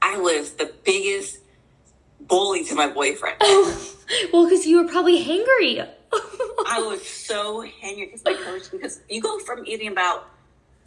[0.00, 1.38] I was the biggest
[2.20, 3.36] bully to my boyfriend.
[3.40, 5.86] well, because you were probably hangry.
[6.66, 10.28] I was so hangry because my coach, because you go from eating about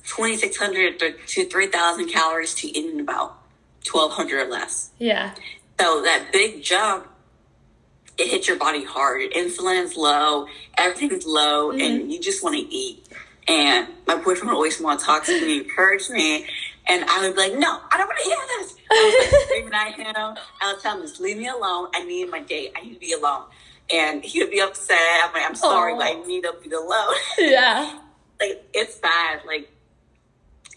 [0.08, 3.38] 2,600 to, to 3,000 calories to eating about
[3.92, 4.92] 1,200 or less.
[5.00, 5.34] yeah.
[5.80, 7.06] So that big jump,
[8.18, 9.22] it hits your body hard.
[9.22, 13.06] Your insulin is low, everything's low, and you just want to eat.
[13.48, 16.48] And my boyfriend would always want to talk to me, encourage me.
[16.88, 18.76] And I would be like, no, I don't want to hear this.
[18.92, 20.38] I was like screaming at him.
[20.62, 21.90] I would tell him, just leave me alone.
[21.94, 22.74] I need my date.
[22.76, 23.44] I need to be alone.
[23.92, 24.98] And he would be upset.
[25.24, 27.16] I'm like, I'm sorry, but I need to be alone.
[27.38, 28.00] yeah.
[28.40, 29.42] like, it's bad.
[29.46, 29.70] Like,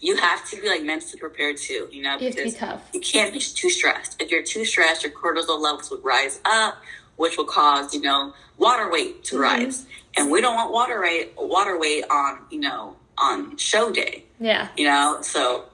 [0.01, 2.89] you have to be like mentally prepared too, you know, You be because tough.
[2.93, 4.21] you can't be too stressed.
[4.21, 6.77] If you're too stressed, your cortisol levels would rise up,
[7.19, 9.41] which will cause, you know, water weight to Mhm.
[9.41, 9.85] rise.
[10.15, 14.69] And we don't want water weight, water weight on, you know, on show day, Yeah.
[14.77, 15.17] you know?
[15.21, 15.65] So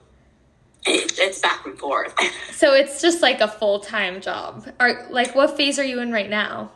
[0.87, 2.13] It, it's back and forth.
[2.53, 4.67] So it's just like a full time job.
[4.79, 6.71] Or like, what phase are you in right now?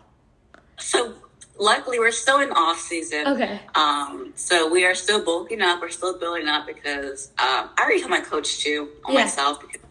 [0.80, 1.14] so
[1.60, 3.28] luckily, we're still in off season.
[3.28, 3.60] Okay.
[3.76, 5.80] Um, so we are still bulking up.
[5.82, 9.22] We're still building up because um, I already tell my coach too on Yeah.
[9.26, 9.60] myself.
[9.62, 9.82] Because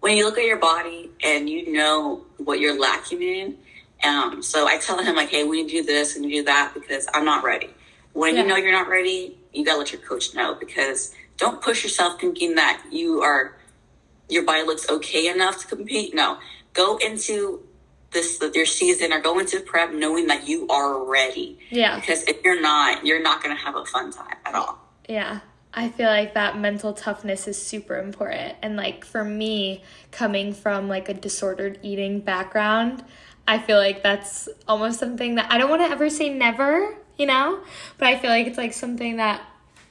[0.00, 3.58] when you look at your body and you know what you're lacking in,
[4.04, 6.72] um, so I tell him like, hey, we need to do this and do that
[6.74, 7.70] because I'm not ready.
[8.12, 8.42] When Yeah.
[8.42, 12.20] you know you're not ready, you gotta let your coach know because don't push yourself
[12.20, 13.56] thinking that you are
[14.28, 16.14] your body looks okay enough to compete.
[16.14, 16.38] No,
[16.72, 17.62] go into
[18.10, 21.58] this your season or go into prep knowing that you are ready.
[21.70, 21.96] Yeah.
[21.96, 24.78] Because if you're not, you're not going to have a fun time at all.
[25.08, 25.40] Yeah.
[25.74, 28.56] I feel like that mental toughness is super important.
[28.62, 33.04] And like for me, coming from like a disordered eating background,
[33.48, 37.26] I feel like that's almost something that I don't want to ever say never, you
[37.26, 37.60] know?
[37.98, 39.40] But I feel like it's like something that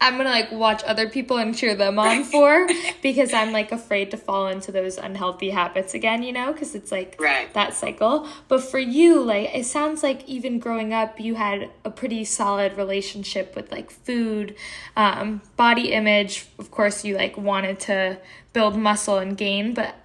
[0.01, 2.67] I'm gonna like watch other people and cheer them on for
[3.01, 6.51] because I'm like afraid to fall into those unhealthy habits again, you know?
[6.51, 7.51] Because it's like Right.
[7.53, 8.27] that cycle.
[8.49, 12.75] But for you, like it sounds like even growing up, you had a pretty solid
[12.75, 14.55] relationship with like food,
[14.97, 16.45] um, body image.
[16.59, 18.17] Of course, you like wanted to
[18.51, 19.95] build muscle and gain, but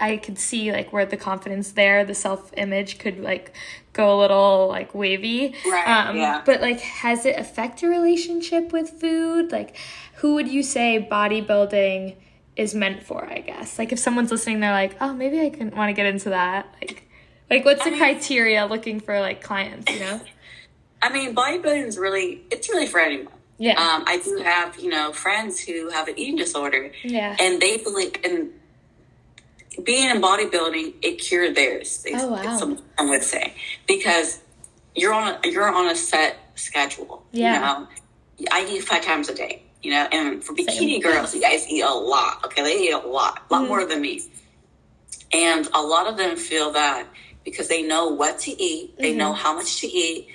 [0.00, 3.52] I could see like where the confidence there, the self image could like
[3.92, 5.54] go a little like wavy.
[5.66, 6.42] Right, Um, yeah.
[6.44, 9.52] But like, has it affect your relationship with food?
[9.52, 9.76] Like,
[10.16, 12.16] who would you say bodybuilding
[12.56, 13.24] is meant for?
[13.24, 13.78] I guess.
[13.78, 16.74] Like, if someone's listening, they're like, oh, maybe I can want to get into that.
[16.80, 17.08] Like,
[17.50, 19.92] like what's the I mean- criteria looking for like clients?
[19.92, 20.20] You know?
[21.02, 23.32] I mean, bodybuilding is really, it's really for anyone.
[23.58, 23.72] Yeah.
[23.72, 27.36] Um, I do have, you know, friends who have an eating disorder yeah.
[27.38, 28.50] and they believe, and
[29.84, 32.04] being in bodybuilding, it cured theirs.
[32.14, 32.58] Oh, wow.
[32.58, 33.54] Some, some would say
[33.86, 34.40] because
[34.94, 37.24] you're on a, you're on a set schedule.
[37.32, 37.54] Yeah.
[37.54, 37.60] You
[38.46, 39.62] know, I eat five times a day.
[39.82, 41.00] You know, and for bikini Same.
[41.00, 42.44] girls, you guys eat a lot.
[42.44, 43.68] Okay, they eat a lot, a lot Mhm.
[43.68, 44.20] more than me.
[45.32, 47.06] And a lot of them feel that
[47.44, 50.28] because they know what to eat, they know how much to eat.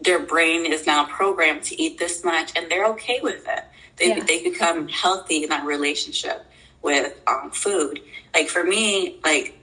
[0.00, 3.64] Their brain is now programmed to eat this much, and they're okay with it.
[3.96, 4.24] They Yeah.
[4.24, 6.44] they become healthy in that relationship
[6.82, 8.00] with um, food.
[8.34, 9.58] Like for me, like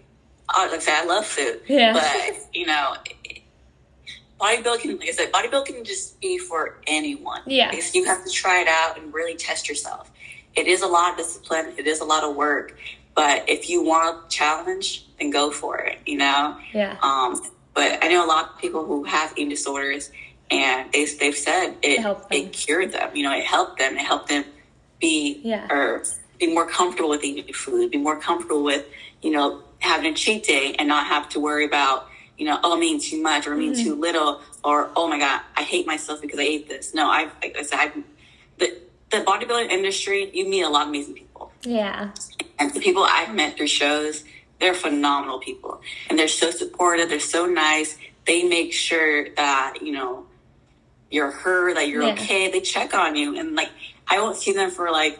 [0.49, 1.93] I- like I love food, Yeah.
[1.93, 2.95] but you know,
[4.39, 7.41] bodybuilding, like I said, bodybuilding can just be for anyone.
[7.45, 7.69] Yeah.
[7.71, 10.11] Because you have to try it out and really test yourself.
[10.55, 11.73] It is a lot of discipline.
[11.77, 12.77] It is a lot of work.
[13.15, 15.99] But if you want a challenge, then go for it.
[16.05, 16.57] You know.
[16.73, 16.97] Yeah.
[17.01, 17.41] Um,
[17.73, 20.11] but I know a lot of people who have eating disorders,
[20.51, 23.15] and they they've said it It it cured them.
[23.15, 23.95] You know, it helped them.
[23.97, 24.45] It helped them
[24.99, 25.67] be Yeah.
[25.69, 26.03] or
[26.39, 27.91] be more comfortable with eating food.
[27.91, 28.85] Be more comfortable with
[29.21, 32.75] you know having a cheat day and not have to worry about you know oh
[32.75, 33.71] I'm eating too much or I'm Mm-hmm.
[33.73, 36.93] eating too little or oh my god I hate myself because I ate this.
[36.93, 38.03] No, I've like I said I've
[38.59, 38.77] the
[39.09, 40.29] the bodybuilding industry.
[40.33, 41.51] You meet a lot of amazing people.
[41.63, 42.11] Yeah.
[42.59, 44.23] And the people I've met through shows,
[44.59, 45.81] they're phenomenal people.
[46.09, 47.97] And they're so supportive, they're so nice.
[48.25, 50.25] They make sure that, you know,
[51.09, 52.13] you're heard, that you're Yeah.
[52.13, 52.51] okay.
[52.51, 53.37] They check on you.
[53.39, 53.69] And like,
[54.07, 55.19] I won't see them for like,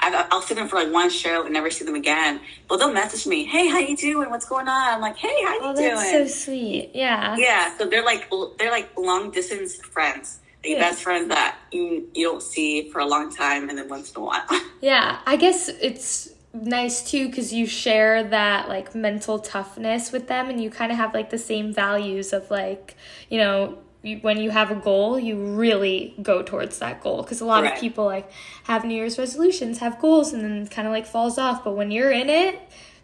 [0.00, 2.40] I- I'll see them for like one show and never see them again.
[2.68, 4.30] But they'll message me, hey, how you doing?
[4.30, 4.94] What's going on?
[4.94, 5.94] I'm like, hey, how are you Oh, doing?
[5.94, 6.90] that's so sweet.
[6.94, 7.36] Yeah.
[7.36, 10.78] yeah, so they're like they're like long distance friends, like Yeah.
[10.78, 14.20] best friends that you you don't see for a long time, and then once in
[14.22, 14.44] a while.
[14.80, 20.48] Yeah, I guess it's nice too because you share that like mental toughness with them
[20.48, 22.96] and you kind of have like the same values of like,
[23.28, 27.44] you know, when you have a goal, you really go towards that goal because a
[27.44, 27.74] lot Right.
[27.74, 28.30] of people like
[28.64, 31.64] have New Year's resolutions, have goals, and then kind of like falls off.
[31.64, 32.58] But when you're in it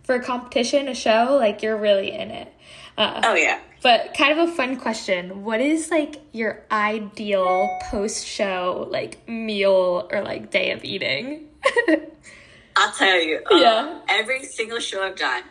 [0.05, 2.53] for a competition, a show, like you're really in it.
[2.97, 3.59] Uh, oh yeah.
[3.83, 5.43] but kind of a fun question.
[5.43, 11.49] What is like your ideal post show like meal or like day of eating?
[12.77, 13.41] I'll tell you.
[13.51, 14.01] uh, Yeah.
[14.09, 15.43] Every single show I've done,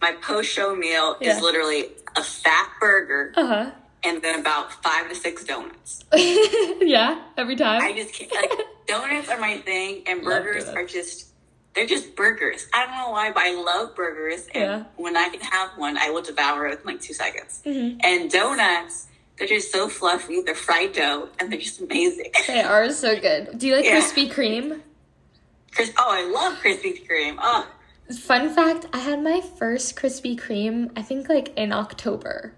[0.00, 1.36] my post show meal Yeah.
[1.36, 3.70] is literally a fat burger Uh
[4.04, 6.04] and then about five to six donuts.
[6.14, 7.80] yeah, every time.
[7.82, 8.50] I just can't, like,
[8.86, 11.28] donuts are my thing, and burgers are just,
[11.74, 12.66] they're just burgers.
[12.74, 14.46] I don't know why, but I love burgers.
[14.54, 14.84] And Yeah.
[14.96, 17.62] when I can have one, I will devour it in like two seconds.
[17.64, 18.00] Mhm.
[18.04, 19.06] And donuts,
[19.38, 20.42] they're just so fluffy.
[20.42, 22.30] They're fried dough, and they're just amazing.
[22.46, 23.58] They are so good.
[23.58, 24.00] Do you like Yeah.
[24.00, 24.80] Krispy Kreme?
[25.74, 27.38] Chris, oh, I love Krispy Kreme.
[27.40, 27.66] Oh,
[28.26, 30.90] Fun fact: I had my first Krispy Kreme.
[30.94, 32.52] I think like in October.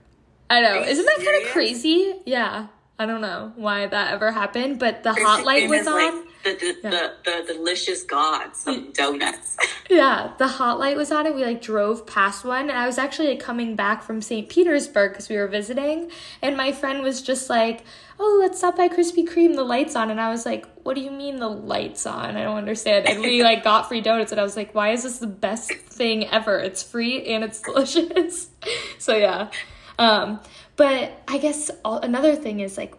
[0.51, 0.81] I know.
[0.81, 2.15] Are Isn't that kind of crazy?
[2.27, 2.69] Yeah.
[2.97, 5.95] I don't know why that ever happened, but the hot light was on.
[5.95, 6.91] Like the, the, yeah.
[6.91, 9.57] the, the, delicious gods of donuts.
[9.91, 12.71] yeah, the hot light was on and we like drove past one.
[12.71, 14.49] And I was actually like, coming back from St.
[14.49, 16.11] Petersburg because we were visiting.
[16.41, 17.83] And my friend was just like,
[18.21, 20.11] oh, let's stop by Krispy Kreme, the light's on.
[20.11, 22.37] And I was like, what do you mean the light's on?
[22.37, 23.09] I don't understand.
[23.09, 25.73] And we like got free donuts and I was like, why is this the best
[25.73, 26.59] thing ever?
[26.61, 28.51] It's free and it's delicious.
[28.99, 29.51] so yeah.
[29.99, 30.41] Um,
[30.77, 32.95] but I guess all, another thing is like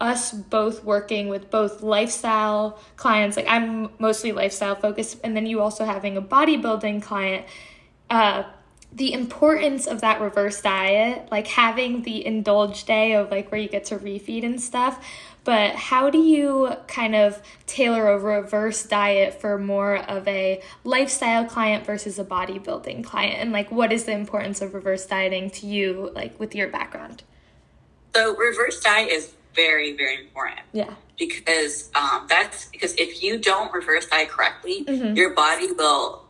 [0.00, 5.60] us both working with both lifestyle clients, like I'm mostly lifestyle focused, and then you
[5.60, 7.46] also having a bodybuilding client.
[8.08, 8.44] Uh,
[8.92, 13.68] the importance of that reverse diet, like having the indulge day of like where you
[13.68, 15.06] get to refeed and stuff.
[15.48, 21.46] But how do you kind of tailor a reverse diet for more of a lifestyle
[21.46, 23.36] client versus a bodybuilding client?
[23.40, 27.22] And like, what is the importance of reverse dieting to you, like with your background?
[28.14, 30.60] So, reverse diet is very, very important.
[30.74, 30.92] Yeah.
[31.18, 35.16] Because um, that's because if you don't reverse diet correctly, mm-hmm.
[35.16, 36.26] your body will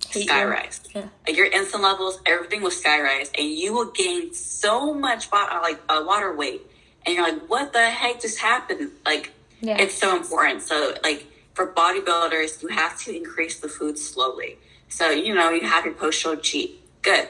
[0.00, 0.80] skyrise.
[0.96, 1.04] Yeah.
[1.28, 5.80] Like your insulin levels, everything will skyrise, and you will gain so much body, like
[5.88, 6.62] uh, water weight.
[7.06, 8.90] And you're like, what the heck just happened?
[9.04, 9.78] Like, yeah.
[9.78, 10.62] it's so important.
[10.62, 14.58] So, like for bodybuilders, you have to increase the food slowly.
[14.88, 16.80] So, you know, you have your post show cheat.
[17.02, 17.28] Good.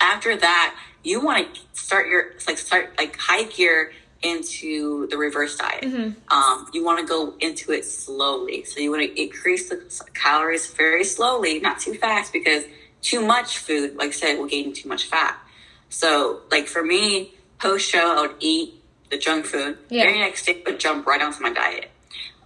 [0.00, 5.56] After that, you want to start your like start like high gear into the reverse
[5.56, 5.84] diet.
[5.84, 6.32] Mm-hmm.
[6.32, 8.64] Um, you want to go into it slowly.
[8.64, 9.80] So you want to increase the
[10.14, 12.64] calories very slowly, not too fast, because
[13.00, 15.38] too much food, like I said, will gain too much fat.
[15.88, 18.74] So, like for me, post show, I would eat
[19.10, 19.78] the junk food.
[19.88, 20.04] Yeah.
[20.04, 21.90] Very next day, would jump right onto my diet.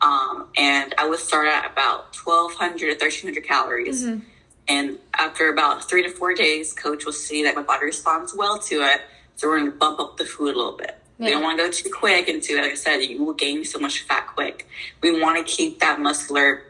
[0.00, 4.04] Um, and I would start at about 1,200 to 1,300 calories.
[4.04, 4.20] Mm-hmm.
[4.68, 8.58] And after about three to four days, coach will see that my body responds well
[8.58, 9.02] to it.
[9.36, 10.98] So we're going to bump up the food a little bit.
[11.18, 11.26] Yeah.
[11.26, 12.62] We don't want to go too quick into it.
[12.62, 14.68] Like I said, you will gain so much fat quick.
[15.02, 16.62] We want to keep that muscular,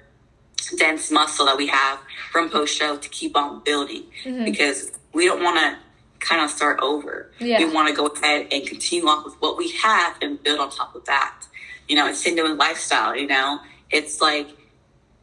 [0.76, 2.00] dense muscle that we have
[2.31, 4.44] from post show to keep on building mm-hmm.
[4.44, 5.78] because we don't want to
[6.22, 7.30] kind of start over.
[7.38, 7.58] Yeah.
[7.58, 10.70] We want to go ahead and continue on with what we have and build on
[10.70, 11.44] top of that.
[11.88, 13.14] You know, it's same with lifestyle.
[13.14, 14.48] You know, it's like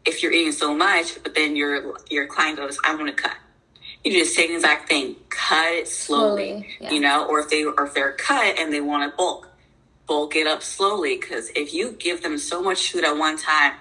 [0.06, 3.36] if you're eating so much, but then your your client goes, "I want to cut."
[4.04, 5.16] you do the same exact thing.
[5.30, 6.92] Cut it slowly, slowly yeah.
[6.92, 9.50] you know, or if they or if they're cut and they want to bulk,
[10.08, 11.18] bulk it up slowly.
[11.18, 13.74] Because if you give them so much food at one time,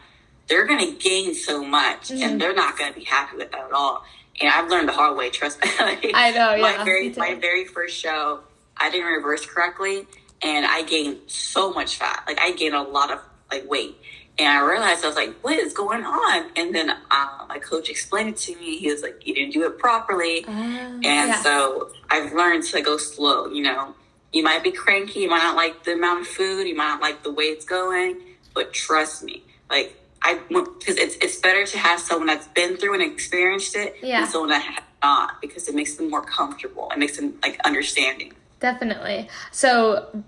[0.49, 2.23] they're going to gain so much, mm-hmm.
[2.23, 4.05] and they're not going to be happy with that at all.
[4.41, 5.31] And I've learned the hard way.
[5.31, 5.71] Trust me.
[6.15, 6.55] I know.
[6.55, 8.41] Yeah, my very my very first show,
[8.77, 10.07] I didn't reverse correctly,
[10.43, 12.25] and I gained so much fat.
[12.27, 13.21] Like I gained a lot of
[13.51, 13.97] like weight.
[14.41, 16.51] And I realized I was like, what is going on?
[16.55, 18.79] And then uh, my coach explained it to me.
[18.79, 20.45] He was like, you didn't do it properly.
[20.45, 21.43] Uh, and yeah.
[21.43, 23.49] so I've learned to go slow.
[23.49, 23.97] You know,
[24.33, 25.21] you might be cranky.
[25.21, 26.69] You might not like the amount of food.
[26.69, 28.21] You might not like the way it's going.
[28.55, 32.95] But trust me, like, I because it's it's better to have someone that's been through
[32.95, 34.21] and experienced it yeah.
[34.21, 36.91] than someone that has not because it makes them more comfortable.
[36.91, 38.33] It makes them like understanding.
[38.61, 39.29] Definitely.
[39.53, 40.25] So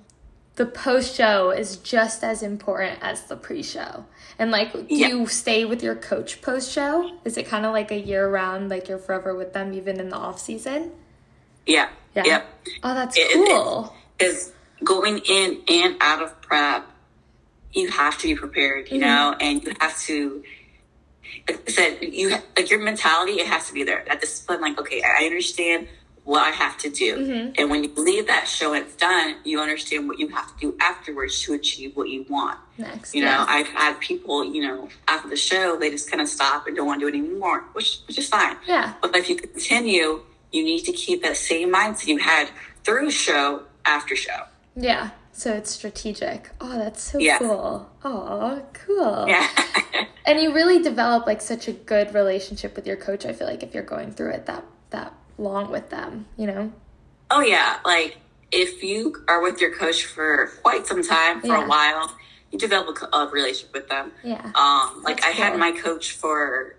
[0.57, 4.05] the post show is just as important as the pre show.
[4.39, 5.09] And like, do yeah.
[5.09, 7.19] you stay with your coach post show?
[7.25, 10.09] Is it kind of like a year round, like you're forever with them even in
[10.09, 10.93] the off season?
[11.67, 11.89] Yeah.
[12.15, 12.25] Yeah.
[12.27, 12.47] Yep.
[12.83, 13.95] Oh, that's it, cool.
[14.19, 16.87] Because going in and out of prep,
[17.73, 19.07] you have to be prepared, you mm-hmm.
[19.07, 20.43] know, and you have to.
[21.47, 23.33] Like I said, you like your mentality.
[23.33, 24.05] It has to be there.
[24.09, 25.87] That discipline, like, okay, I understand
[26.25, 27.17] what I have to do.
[27.17, 27.53] Mm-hmm.
[27.57, 30.61] And when you leave that show and it's done, you understand what you have to
[30.61, 32.59] do afterwards to achieve what you want.
[32.79, 36.29] Next, you know, I've had people, you know, after the show, they just kind of
[36.29, 38.57] stop and don't want to do it anymore, which, which is fine.
[38.67, 38.95] Yeah.
[39.01, 42.51] But if you continue, you need to keep that same mindset you had
[42.85, 44.45] through show after show.
[44.77, 45.11] Yeah.
[45.33, 46.51] So it's strategic.
[46.61, 47.39] Oh, that's so yeah.
[47.39, 47.91] cool.
[48.05, 49.27] Oh, cool.
[49.29, 49.49] Yeah.
[50.27, 53.25] and you really develop like such a good relationship with your coach.
[53.25, 56.73] I feel like if you're going through it that that long with them, you know?
[57.31, 57.79] Oh, yeah.
[57.85, 58.19] Like,
[58.53, 61.65] if you are with your coach for quite some time, for yeah.
[61.65, 62.17] a while,
[62.51, 64.13] you develop a, a, relationship with them.
[64.25, 64.51] Yeah.
[64.55, 65.45] Um, like, That's I cool.
[65.45, 66.77] had my coach for,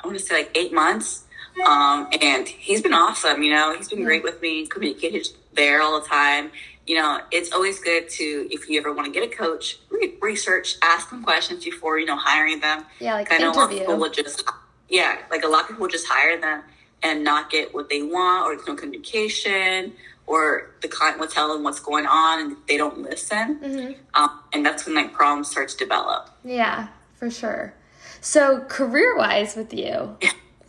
[0.00, 1.24] I want to say, like eight months.
[1.66, 4.06] Um, and he's been awesome, you know, he's been yeah.
[4.06, 6.50] great with me, communicated there all the time.
[6.86, 10.14] You know, it's always good to, if you ever want to get a coach, re-
[10.20, 12.84] research, ask them questions before, you know, hiring them.
[13.00, 13.58] Yeah, like I know interview.
[13.58, 14.44] a lot of people will just,
[14.88, 16.62] yeah, like a lot of people just hire them
[17.04, 19.92] and not get what they want or there's no communication
[20.26, 23.92] or the client will tell them what's going on and they don't listen mm-hmm.
[24.14, 27.74] um, and that's when like problems start to develop yeah for sure
[28.20, 30.16] so career wise with you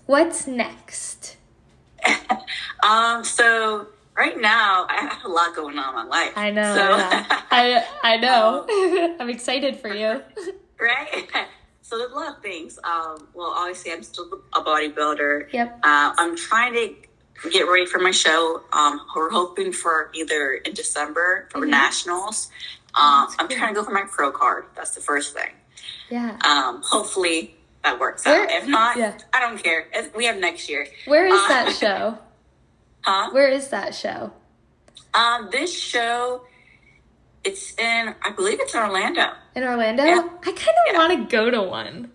[0.05, 1.37] what's next
[2.83, 3.87] um so
[4.17, 6.33] right now I have a lot going on in my life.
[6.35, 6.75] I know.
[6.75, 7.41] So, yeah.
[7.51, 8.65] I I know.
[9.19, 10.21] I'm excited for you.
[10.79, 11.27] right?
[11.81, 12.79] So there's a lot of things.
[12.83, 15.53] Um, well, obviously, I'm still a bodybuilder.
[15.53, 15.79] Yep.
[15.83, 18.63] Uh, I'm trying to get ready for my show.
[18.73, 21.69] Um, we're hoping for either in December for Mhm.
[21.69, 22.49] nationals.
[22.95, 23.57] Um, I'm cool.
[23.57, 24.65] trying to go for my pro card.
[24.75, 25.51] That's the first thing.
[26.09, 26.37] Yeah.
[26.43, 28.51] Um, hopefully that works Where- out.
[28.51, 29.17] If not, yeah.
[29.33, 29.85] I don't care.
[30.15, 30.87] We have next year.
[31.05, 32.17] Where is Uh, that show?
[33.05, 33.29] Huh?
[33.31, 34.31] Where is that show?
[35.13, 36.41] Um, this show,
[37.43, 39.27] it's in, I believe it's in Orlando.
[39.55, 40.03] In Orlando?
[40.03, 40.27] Yeah.
[40.41, 40.97] I kind of Yeah.
[40.97, 42.11] want to go to one.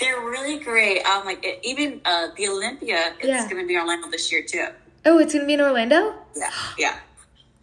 [0.00, 1.04] They're really great.
[1.06, 3.48] Um, like it, even uh, the Olympia, it's Yeah.
[3.48, 4.66] going to be in Orlando this year too.
[5.08, 6.16] Oh, it's gonna be in Orlando.
[6.34, 6.96] Yeah, yeah,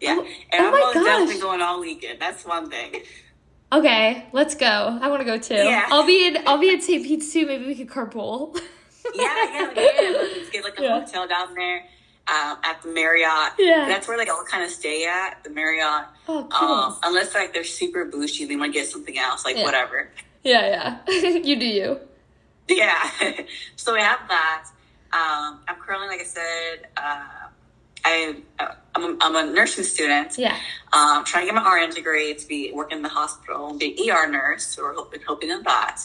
[0.00, 0.16] yeah.
[0.18, 2.18] Oh- and oh I'm most definitely going all weekend.
[2.18, 3.02] That's one thing.
[3.70, 4.98] Okay, let's go.
[5.02, 5.52] I want to go too.
[5.56, 5.84] Yeah.
[5.90, 6.38] I'll be in.
[6.46, 7.04] I'll be at St.
[7.04, 7.44] Pete's too.
[7.44, 8.58] Maybe we could carpool.
[9.14, 10.10] Yeah, yeah, yeah.
[10.22, 11.00] Let's get like a Yeah.
[11.00, 11.84] hotel down there
[12.28, 13.52] um, at the Marriott.
[13.58, 13.86] Yeah.
[13.88, 16.06] that's where like all kind of stay at the Marriott.
[16.28, 16.68] oh, cool.
[16.68, 19.62] Um, unless like they're super bougie, they want to get something else, like Yeah.
[19.64, 20.10] whatever.
[20.42, 21.32] yeah, yeah.
[21.38, 21.98] you do you.
[22.68, 23.10] Yeah.
[23.76, 24.64] so we have that.
[25.12, 27.24] Um, I'm currently, like I said, uh,
[28.06, 28.36] I,
[28.94, 30.36] I'm, a, I'm a nursing student.
[30.38, 30.56] Yeah.
[30.92, 33.96] Um, trying to get my RN degree to be working in the hospital and be
[34.08, 34.64] an ER nurse.
[34.66, 36.00] So we're hoping, hoping on that.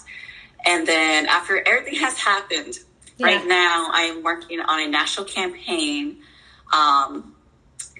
[0.65, 2.79] And then after everything has happened,
[3.19, 3.27] Yeah.
[3.27, 6.17] right now I'm working on a national campaign
[6.73, 7.35] um,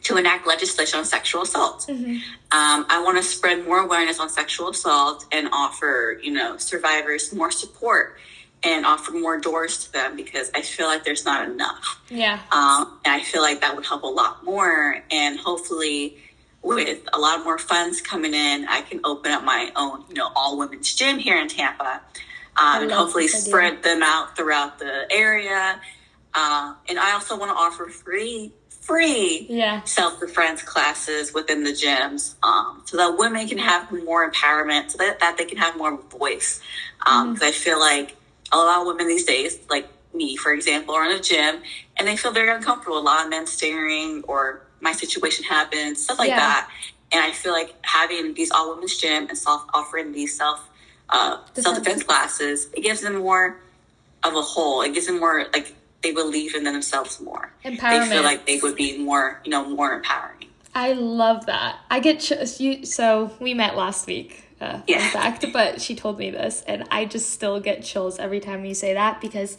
[0.04, 1.86] to enact legislation on sexual assault.
[1.88, 2.16] Mhm.
[2.52, 7.34] Um, I want to spread more awareness on sexual assault and offer, you know, survivors
[7.34, 8.18] more support
[8.64, 12.00] and offer more doors to them because I feel like there's not enough.
[12.10, 12.40] Yeah.
[12.52, 15.04] Um, and I feel like that would help a lot more.
[15.12, 16.18] And hopefully,
[16.62, 20.30] with a lot more funds coming in, I can open up my own, you know,
[20.36, 22.02] all women's gym here in Tampa,
[22.62, 23.36] um, and hopefully idea.
[23.38, 25.80] spread them out throughout the area.
[26.34, 29.82] Uh, and I also want to offer free, free Yeah.
[29.84, 34.98] self defense classes within the gyms, um, so that women can have more empowerment, so
[35.00, 36.62] that, that they can have more voice.
[37.06, 37.34] Mm-hmm.
[37.34, 38.16] Because I feel like
[38.52, 41.62] a lot of women these days, like me, for example, are in a gym
[41.98, 42.98] and they feel very uncomfortable.
[42.98, 46.38] A lot of men staring, or my situation happens, stuff like Yeah.
[46.38, 46.70] that.
[47.12, 50.69] And I feel like having these all women's gym and self offering these self
[51.10, 53.58] uh, self defense classes, it gives them more
[54.24, 54.82] of a whole.
[54.82, 57.52] It gives them more like they believe in themselves more.
[57.66, 57.80] Empowerment.
[57.90, 60.48] They feel like they would be more, you know, more empowering.
[60.76, 61.78] I love that.
[61.90, 62.86] I get ch- you.
[62.86, 64.46] So we met last week.
[64.62, 65.08] Uh, Yeah.
[65.12, 68.74] fact, but she told me this, and I just still get chills every time you
[68.74, 69.58] say that because,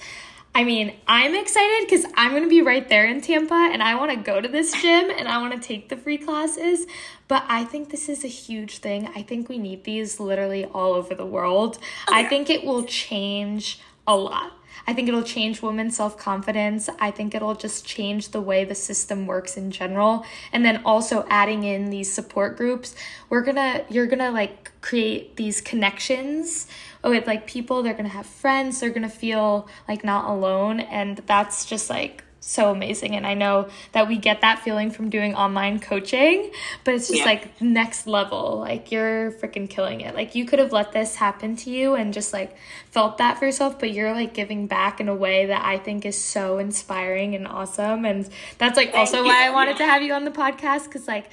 [0.55, 4.11] I mean, I'm excited because I'm gonna be right there in Tampa, and I want
[4.11, 6.86] to go to this gym and I want to take the free classes.
[7.28, 9.09] But I think this is a huge thing.
[9.14, 11.78] I think we need these literally all over the world.
[12.09, 14.53] I think it will change a lot.
[14.87, 16.89] I think it'll change women's self confidence.
[16.99, 20.24] I think it'll just change the way the system works in general.
[20.53, 22.95] And then also adding in these support groups,
[23.28, 26.66] we're gonna, you're gonna like create these connections
[27.05, 27.83] with like people.
[27.83, 28.81] They're gonna have friends.
[28.81, 30.81] They're gonna feel like not alone.
[30.81, 33.14] And that's just like so amazing.
[33.16, 36.51] And I know that we get that feeling from doing online coaching,
[36.84, 37.26] but it's just Yeah.
[37.26, 38.59] like next level.
[38.59, 40.14] Like you're freaking killing it.
[40.14, 42.57] Like you could have let this happen to you and just like
[42.91, 46.07] felt that for yourself, but you're like giving back in a way that I think
[46.07, 48.05] is so inspiring and awesome.
[48.07, 48.28] And
[48.59, 51.26] that's like also why I wanted to have you on the podcast because like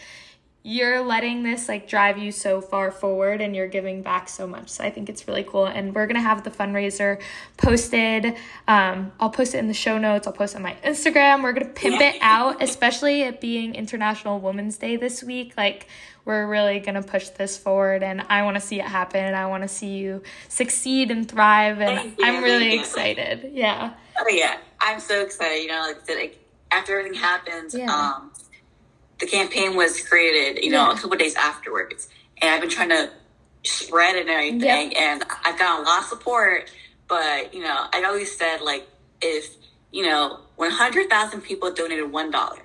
[0.67, 4.67] you're letting this like drive you so far forward and you're giving back so much.
[4.67, 5.65] So i think it's really cool.
[5.65, 7.21] And we're gonna have the fundraiser
[7.55, 8.35] posted.
[8.67, 10.27] Um, i'll post it in the show notes.
[10.27, 11.41] I'll post it on my instagram.
[11.41, 15.53] We're gonna pimp it out especially it being international women's day this week.
[15.55, 15.87] Like
[16.25, 19.45] we're really gonna push this forward and i want to see it happen and i
[19.45, 23.51] want to see you succeed and thrive and i'm really excited.
[23.53, 23.93] Yeah.
[24.19, 25.61] Oh yeah, I'm so excited.
[25.61, 27.85] You know, like like, after everything happened, Yeah.
[27.89, 28.31] um,
[29.19, 30.93] the campaign was created, You know, Yeah.
[30.93, 32.07] a couple days afterwards,
[32.41, 33.09] and I've been trying to
[33.63, 36.69] spread it and everything, and I've got a lot of support.
[37.07, 38.87] But you know, I always said like,
[39.21, 39.55] if
[39.91, 42.59] you know, hundred thousand people donated one dollar,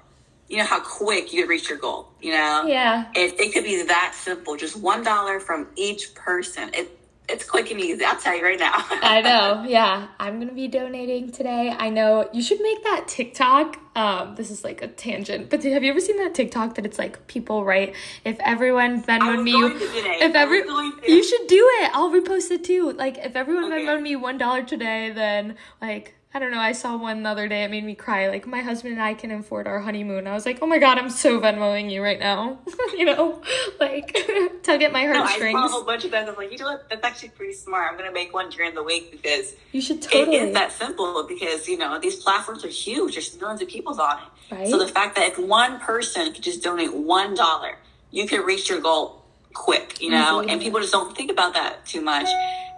[0.49, 2.09] you know how quick you could reach your goal.
[2.21, 6.71] You know, yeah it, it could be that simple, just one dollar from each person.
[6.75, 6.99] It
[7.33, 8.05] it's quick and easy.
[8.05, 8.73] I'll tell you right now.
[8.91, 9.65] I know.
[9.67, 11.75] Yeah, I'm gonna be donating today.
[11.77, 13.79] I know you should make that TikTok.
[13.95, 16.99] Um, this is like a tangent, but have you ever seen that TikTok that it's
[16.99, 20.19] like people write if everyone Venmoed me, going to today.
[20.21, 21.11] if every was going to.
[21.13, 21.91] you should do it.
[21.95, 22.93] I'll repost it too.
[22.93, 23.85] Like if everyone Okay.
[23.85, 26.61] Venmoed me one dollar today, then like I don't know.
[26.61, 27.65] I saw one the other day.
[27.65, 28.29] It made me cry.
[28.29, 30.27] Like my husband and I can afford our honeymoon.
[30.27, 32.59] I was like, oh my god, I'm so Venmoing you right now.
[32.97, 33.43] you know,
[33.79, 34.15] like
[34.63, 35.53] tug at my heartstrings.
[35.53, 36.29] No, I saw a whole bunch of them.
[36.29, 36.89] I'm like, you know what?
[36.89, 37.93] That's actually pretty smart.
[37.93, 40.37] I'm gonna make one during the week because you should totally.
[40.37, 41.27] it is that simple.
[41.29, 43.13] Because you know these platforms are huge.
[43.13, 44.55] There's millions of people on it.
[44.55, 44.69] Right.
[44.69, 47.77] So the fact that if one person could just donate one dollar,
[48.11, 49.22] you could reach your goal
[49.55, 50.01] quick.
[50.01, 50.53] You know, Easily.
[50.53, 52.29] and people just don't think about that too much.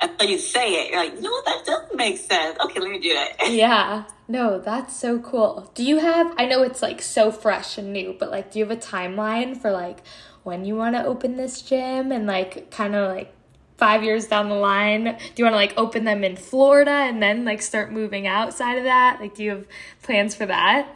[0.02, 1.30] Until you say it, you're like, no.
[1.46, 2.58] That doesn't make sense.
[2.60, 3.52] Okay, let me do it.
[3.52, 4.04] yeah.
[4.28, 5.70] No, that's so cool.
[5.74, 6.32] Do you have?
[6.38, 9.56] I know it's like so fresh and new, but like, do you have a timeline
[9.56, 9.98] for like
[10.42, 13.32] when you want to open this gym and like kind of like
[13.76, 15.04] five years down the line?
[15.04, 18.78] Do you want to like open them in Florida and then like start moving outside
[18.78, 19.18] of that?
[19.20, 19.66] Like, do you have
[20.02, 20.88] plans for that?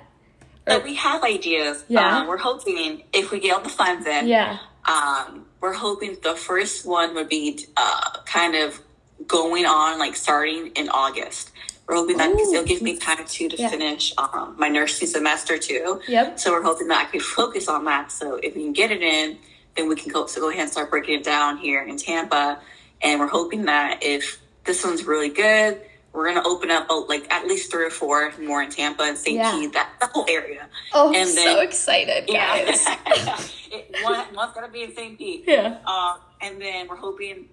[0.66, 1.84] So we have ideas.
[1.88, 2.18] Yeah.
[2.20, 4.58] Um, we're hoping if we get all the funds in, Yeah.
[4.86, 8.80] um, we're hoping the first one would be uh, kind of
[9.26, 11.50] going on, like starting in August.
[11.86, 13.68] We're hoping that because it'll give me time too to Yeah.
[13.70, 16.00] finish um, my nursing semester too.
[16.06, 16.38] Yep.
[16.38, 18.12] So we're hoping that I can focus on that.
[18.12, 19.38] So if we can get it in,
[19.76, 22.60] then we can go so go ahead and start breaking it down here in Tampa.
[23.00, 25.80] And we're hoping that if this one's really good,
[26.18, 29.16] we're gonna open up uh, like at least three or four more in Tampa and
[29.16, 29.36] St.
[29.36, 29.52] Yeah.
[29.52, 30.66] Pete, that the whole area.
[30.92, 32.84] Oh, I'm And so then- excited, Yeah, guys.
[33.70, 35.16] it, one, one's gonna be in St.
[35.16, 35.44] Pete.
[35.46, 35.78] yeah.
[35.86, 37.48] Um, and then we're hoping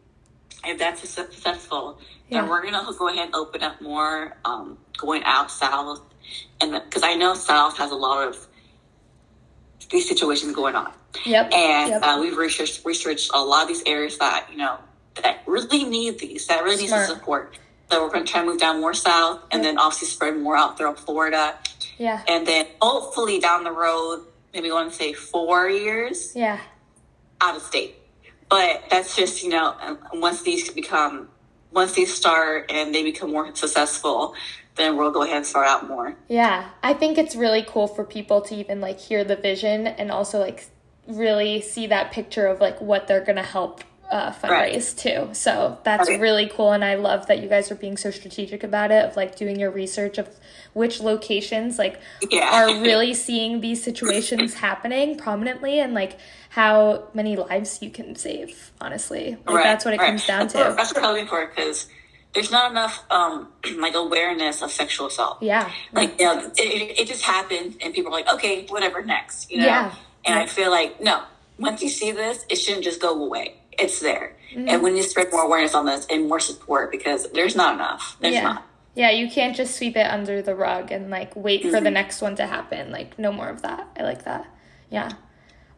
[0.66, 2.00] if that's successful,
[2.30, 2.42] Yeah.
[2.42, 6.02] then we're gonna go ahead and open up more um, going out south,
[6.60, 8.48] and because I know south has a lot of
[9.92, 10.92] these situations going on,
[11.24, 11.54] Yep.
[11.54, 12.02] and Yep.
[12.04, 14.80] uh, we've researched researched a lot of these areas that you know
[15.22, 17.02] that really need these, that really Smart.
[17.04, 17.58] needs the support.
[17.90, 19.64] So we're gonna try to move down more south, and Yep.
[19.64, 21.56] then obviously spread more out throughout Florida,
[21.98, 22.22] yeah.
[22.28, 26.60] and then hopefully down the road, maybe want to say four years Yeah.
[27.42, 27.96] out of state.
[28.50, 31.30] But that's just, you know, uh, once these become,
[31.72, 34.34] once these start and they become more successful,
[34.76, 36.16] then we'll go ahead and start out more.
[36.28, 40.12] Yeah, I think it's really cool for people to even like hear the vision and
[40.12, 40.66] also like
[41.08, 43.84] really see that picture of like what they're gonna help
[44.16, 44.96] uh, fundraise Right.
[44.98, 45.30] too.
[45.34, 46.20] So that's Right.
[46.22, 49.18] really cool, and I love that you guys are being so strategic about it of
[49.18, 50.30] like doing your research of
[50.74, 52.00] which locations like
[52.30, 52.50] Yeah.
[52.50, 56.18] are really seeing these situations happening prominently and like
[56.50, 58.72] how many lives you can save.
[58.80, 60.08] Honestly, like that's what it right.
[60.08, 60.58] comes down to.
[60.78, 61.88] That's what we're hoping for because
[62.34, 63.50] there's not enough, um,
[63.80, 65.38] like awareness of sexual assault.
[65.42, 69.04] Yeah, Like, you know, it, it, it just happened and people are like, okay, whatever,
[69.04, 69.66] next, you know?
[69.66, 69.96] Yeah.
[70.26, 70.40] And.
[70.40, 71.22] I feel like, no,
[71.60, 73.56] once you see this, it shouldn't just go away.
[73.78, 74.36] It's there.
[74.52, 74.70] Mm-hmm.
[74.70, 77.76] And we need to spread more awareness on this and more support because there's not
[77.76, 78.18] enough.
[78.20, 78.44] There's yeah.
[78.44, 78.68] not.
[78.96, 81.84] Yeah, you can't just sweep it under the rug and like wait for Mm-hmm.
[81.84, 82.92] the next one to happen.
[82.92, 83.88] Like no more of that.
[83.98, 84.48] I like that.
[84.90, 85.12] Yeah.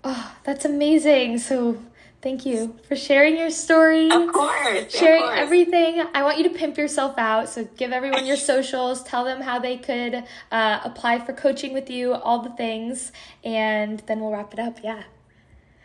[0.03, 1.39] Oh, that's amazing.
[1.39, 1.81] So
[2.21, 4.11] thank you for sharing your story.
[4.11, 4.93] Of course.
[4.93, 5.39] Sharing of course.
[5.39, 6.03] everything.
[6.13, 7.49] I want you to pimp yourself out.
[7.49, 9.03] So give everyone your socials.
[9.03, 13.11] Tell them how they could uh, apply for coaching with you, all the things,
[13.43, 14.77] and then we'll wrap it up.
[14.83, 15.03] Yeah.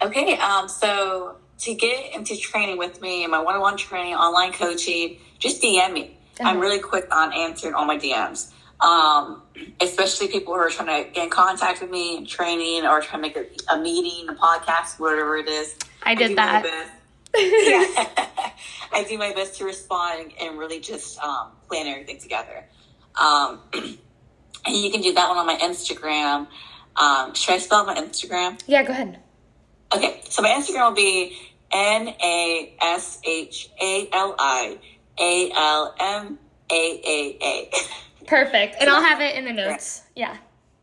[0.02, 5.18] Okay, um, so to get into training with me and my one-on-one training, online coaching,
[5.38, 6.16] just DM me.
[6.40, 8.50] I'm really quick on answering all my DMs.
[8.80, 9.42] Um,
[9.80, 13.22] especially people who are trying to get in contact with me and training or trying
[13.22, 15.76] to make a, a meeting, a podcast, whatever it is.
[16.02, 16.90] I did my that.
[17.36, 18.50] yeah,
[18.92, 22.64] I do my best to respond and really just um, plan everything together.
[23.14, 23.96] Um, and
[24.66, 26.48] you can do that one on my Instagram.
[26.96, 28.60] Um, should I spell my Instagram?
[28.66, 29.20] Yeah, go ahead.
[29.94, 31.38] Okay, so my Instagram will be
[31.72, 34.78] N A S H A L I
[35.18, 36.38] A L M
[36.70, 37.70] A A A.
[38.26, 38.76] Perfect.
[38.80, 40.02] And I'll have it in the notes.
[40.14, 40.36] Yeah.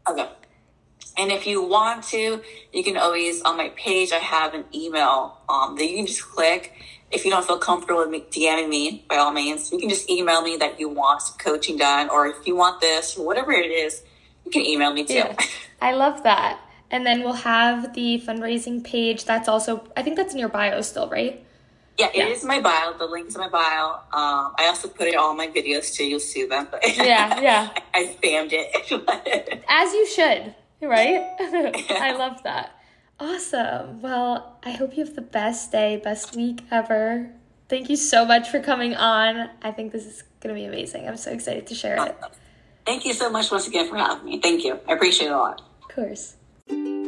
[0.07, 0.27] Okay.
[1.17, 4.11] And if you want to, you can always on my page.
[4.13, 6.73] I have an email um, that you can just click.
[7.11, 10.09] If you don't feel comfortable with me DMing me, by all means, you can just
[10.09, 13.51] email me that you want some coaching done, or if you want this, or whatever
[13.51, 14.03] it is,
[14.45, 15.15] you can email me too.
[15.15, 15.35] Yeah.
[15.81, 16.59] I love that.
[16.91, 19.25] And then we'll have the fundraising page.
[19.25, 21.45] That's also, I think that's in your bio still, right?
[21.97, 22.25] Yeah, it Yeah.
[22.27, 22.93] is my bio.
[22.97, 23.85] The link's in my bio.
[24.11, 26.05] Um, I also put it on my videos too.
[26.05, 26.67] You'll see them.
[26.71, 27.69] But Yeah, yeah.
[27.93, 29.63] I, I spammed it.
[29.69, 31.27] As you should, right?
[31.91, 32.71] I love that.
[33.19, 34.01] Awesome.
[34.01, 37.31] Well, I hope you have the best day, best week ever.
[37.67, 39.49] Thank you so much for coming on.
[39.61, 41.07] I think this is going to be amazing.
[41.07, 42.17] I'm so excited to share it.
[42.85, 44.39] Thank you so much once again for having me.
[44.39, 44.79] Thank you.
[44.87, 45.61] I appreciate it a lot.
[45.83, 46.35] Of course
[46.69, 46.98] thank you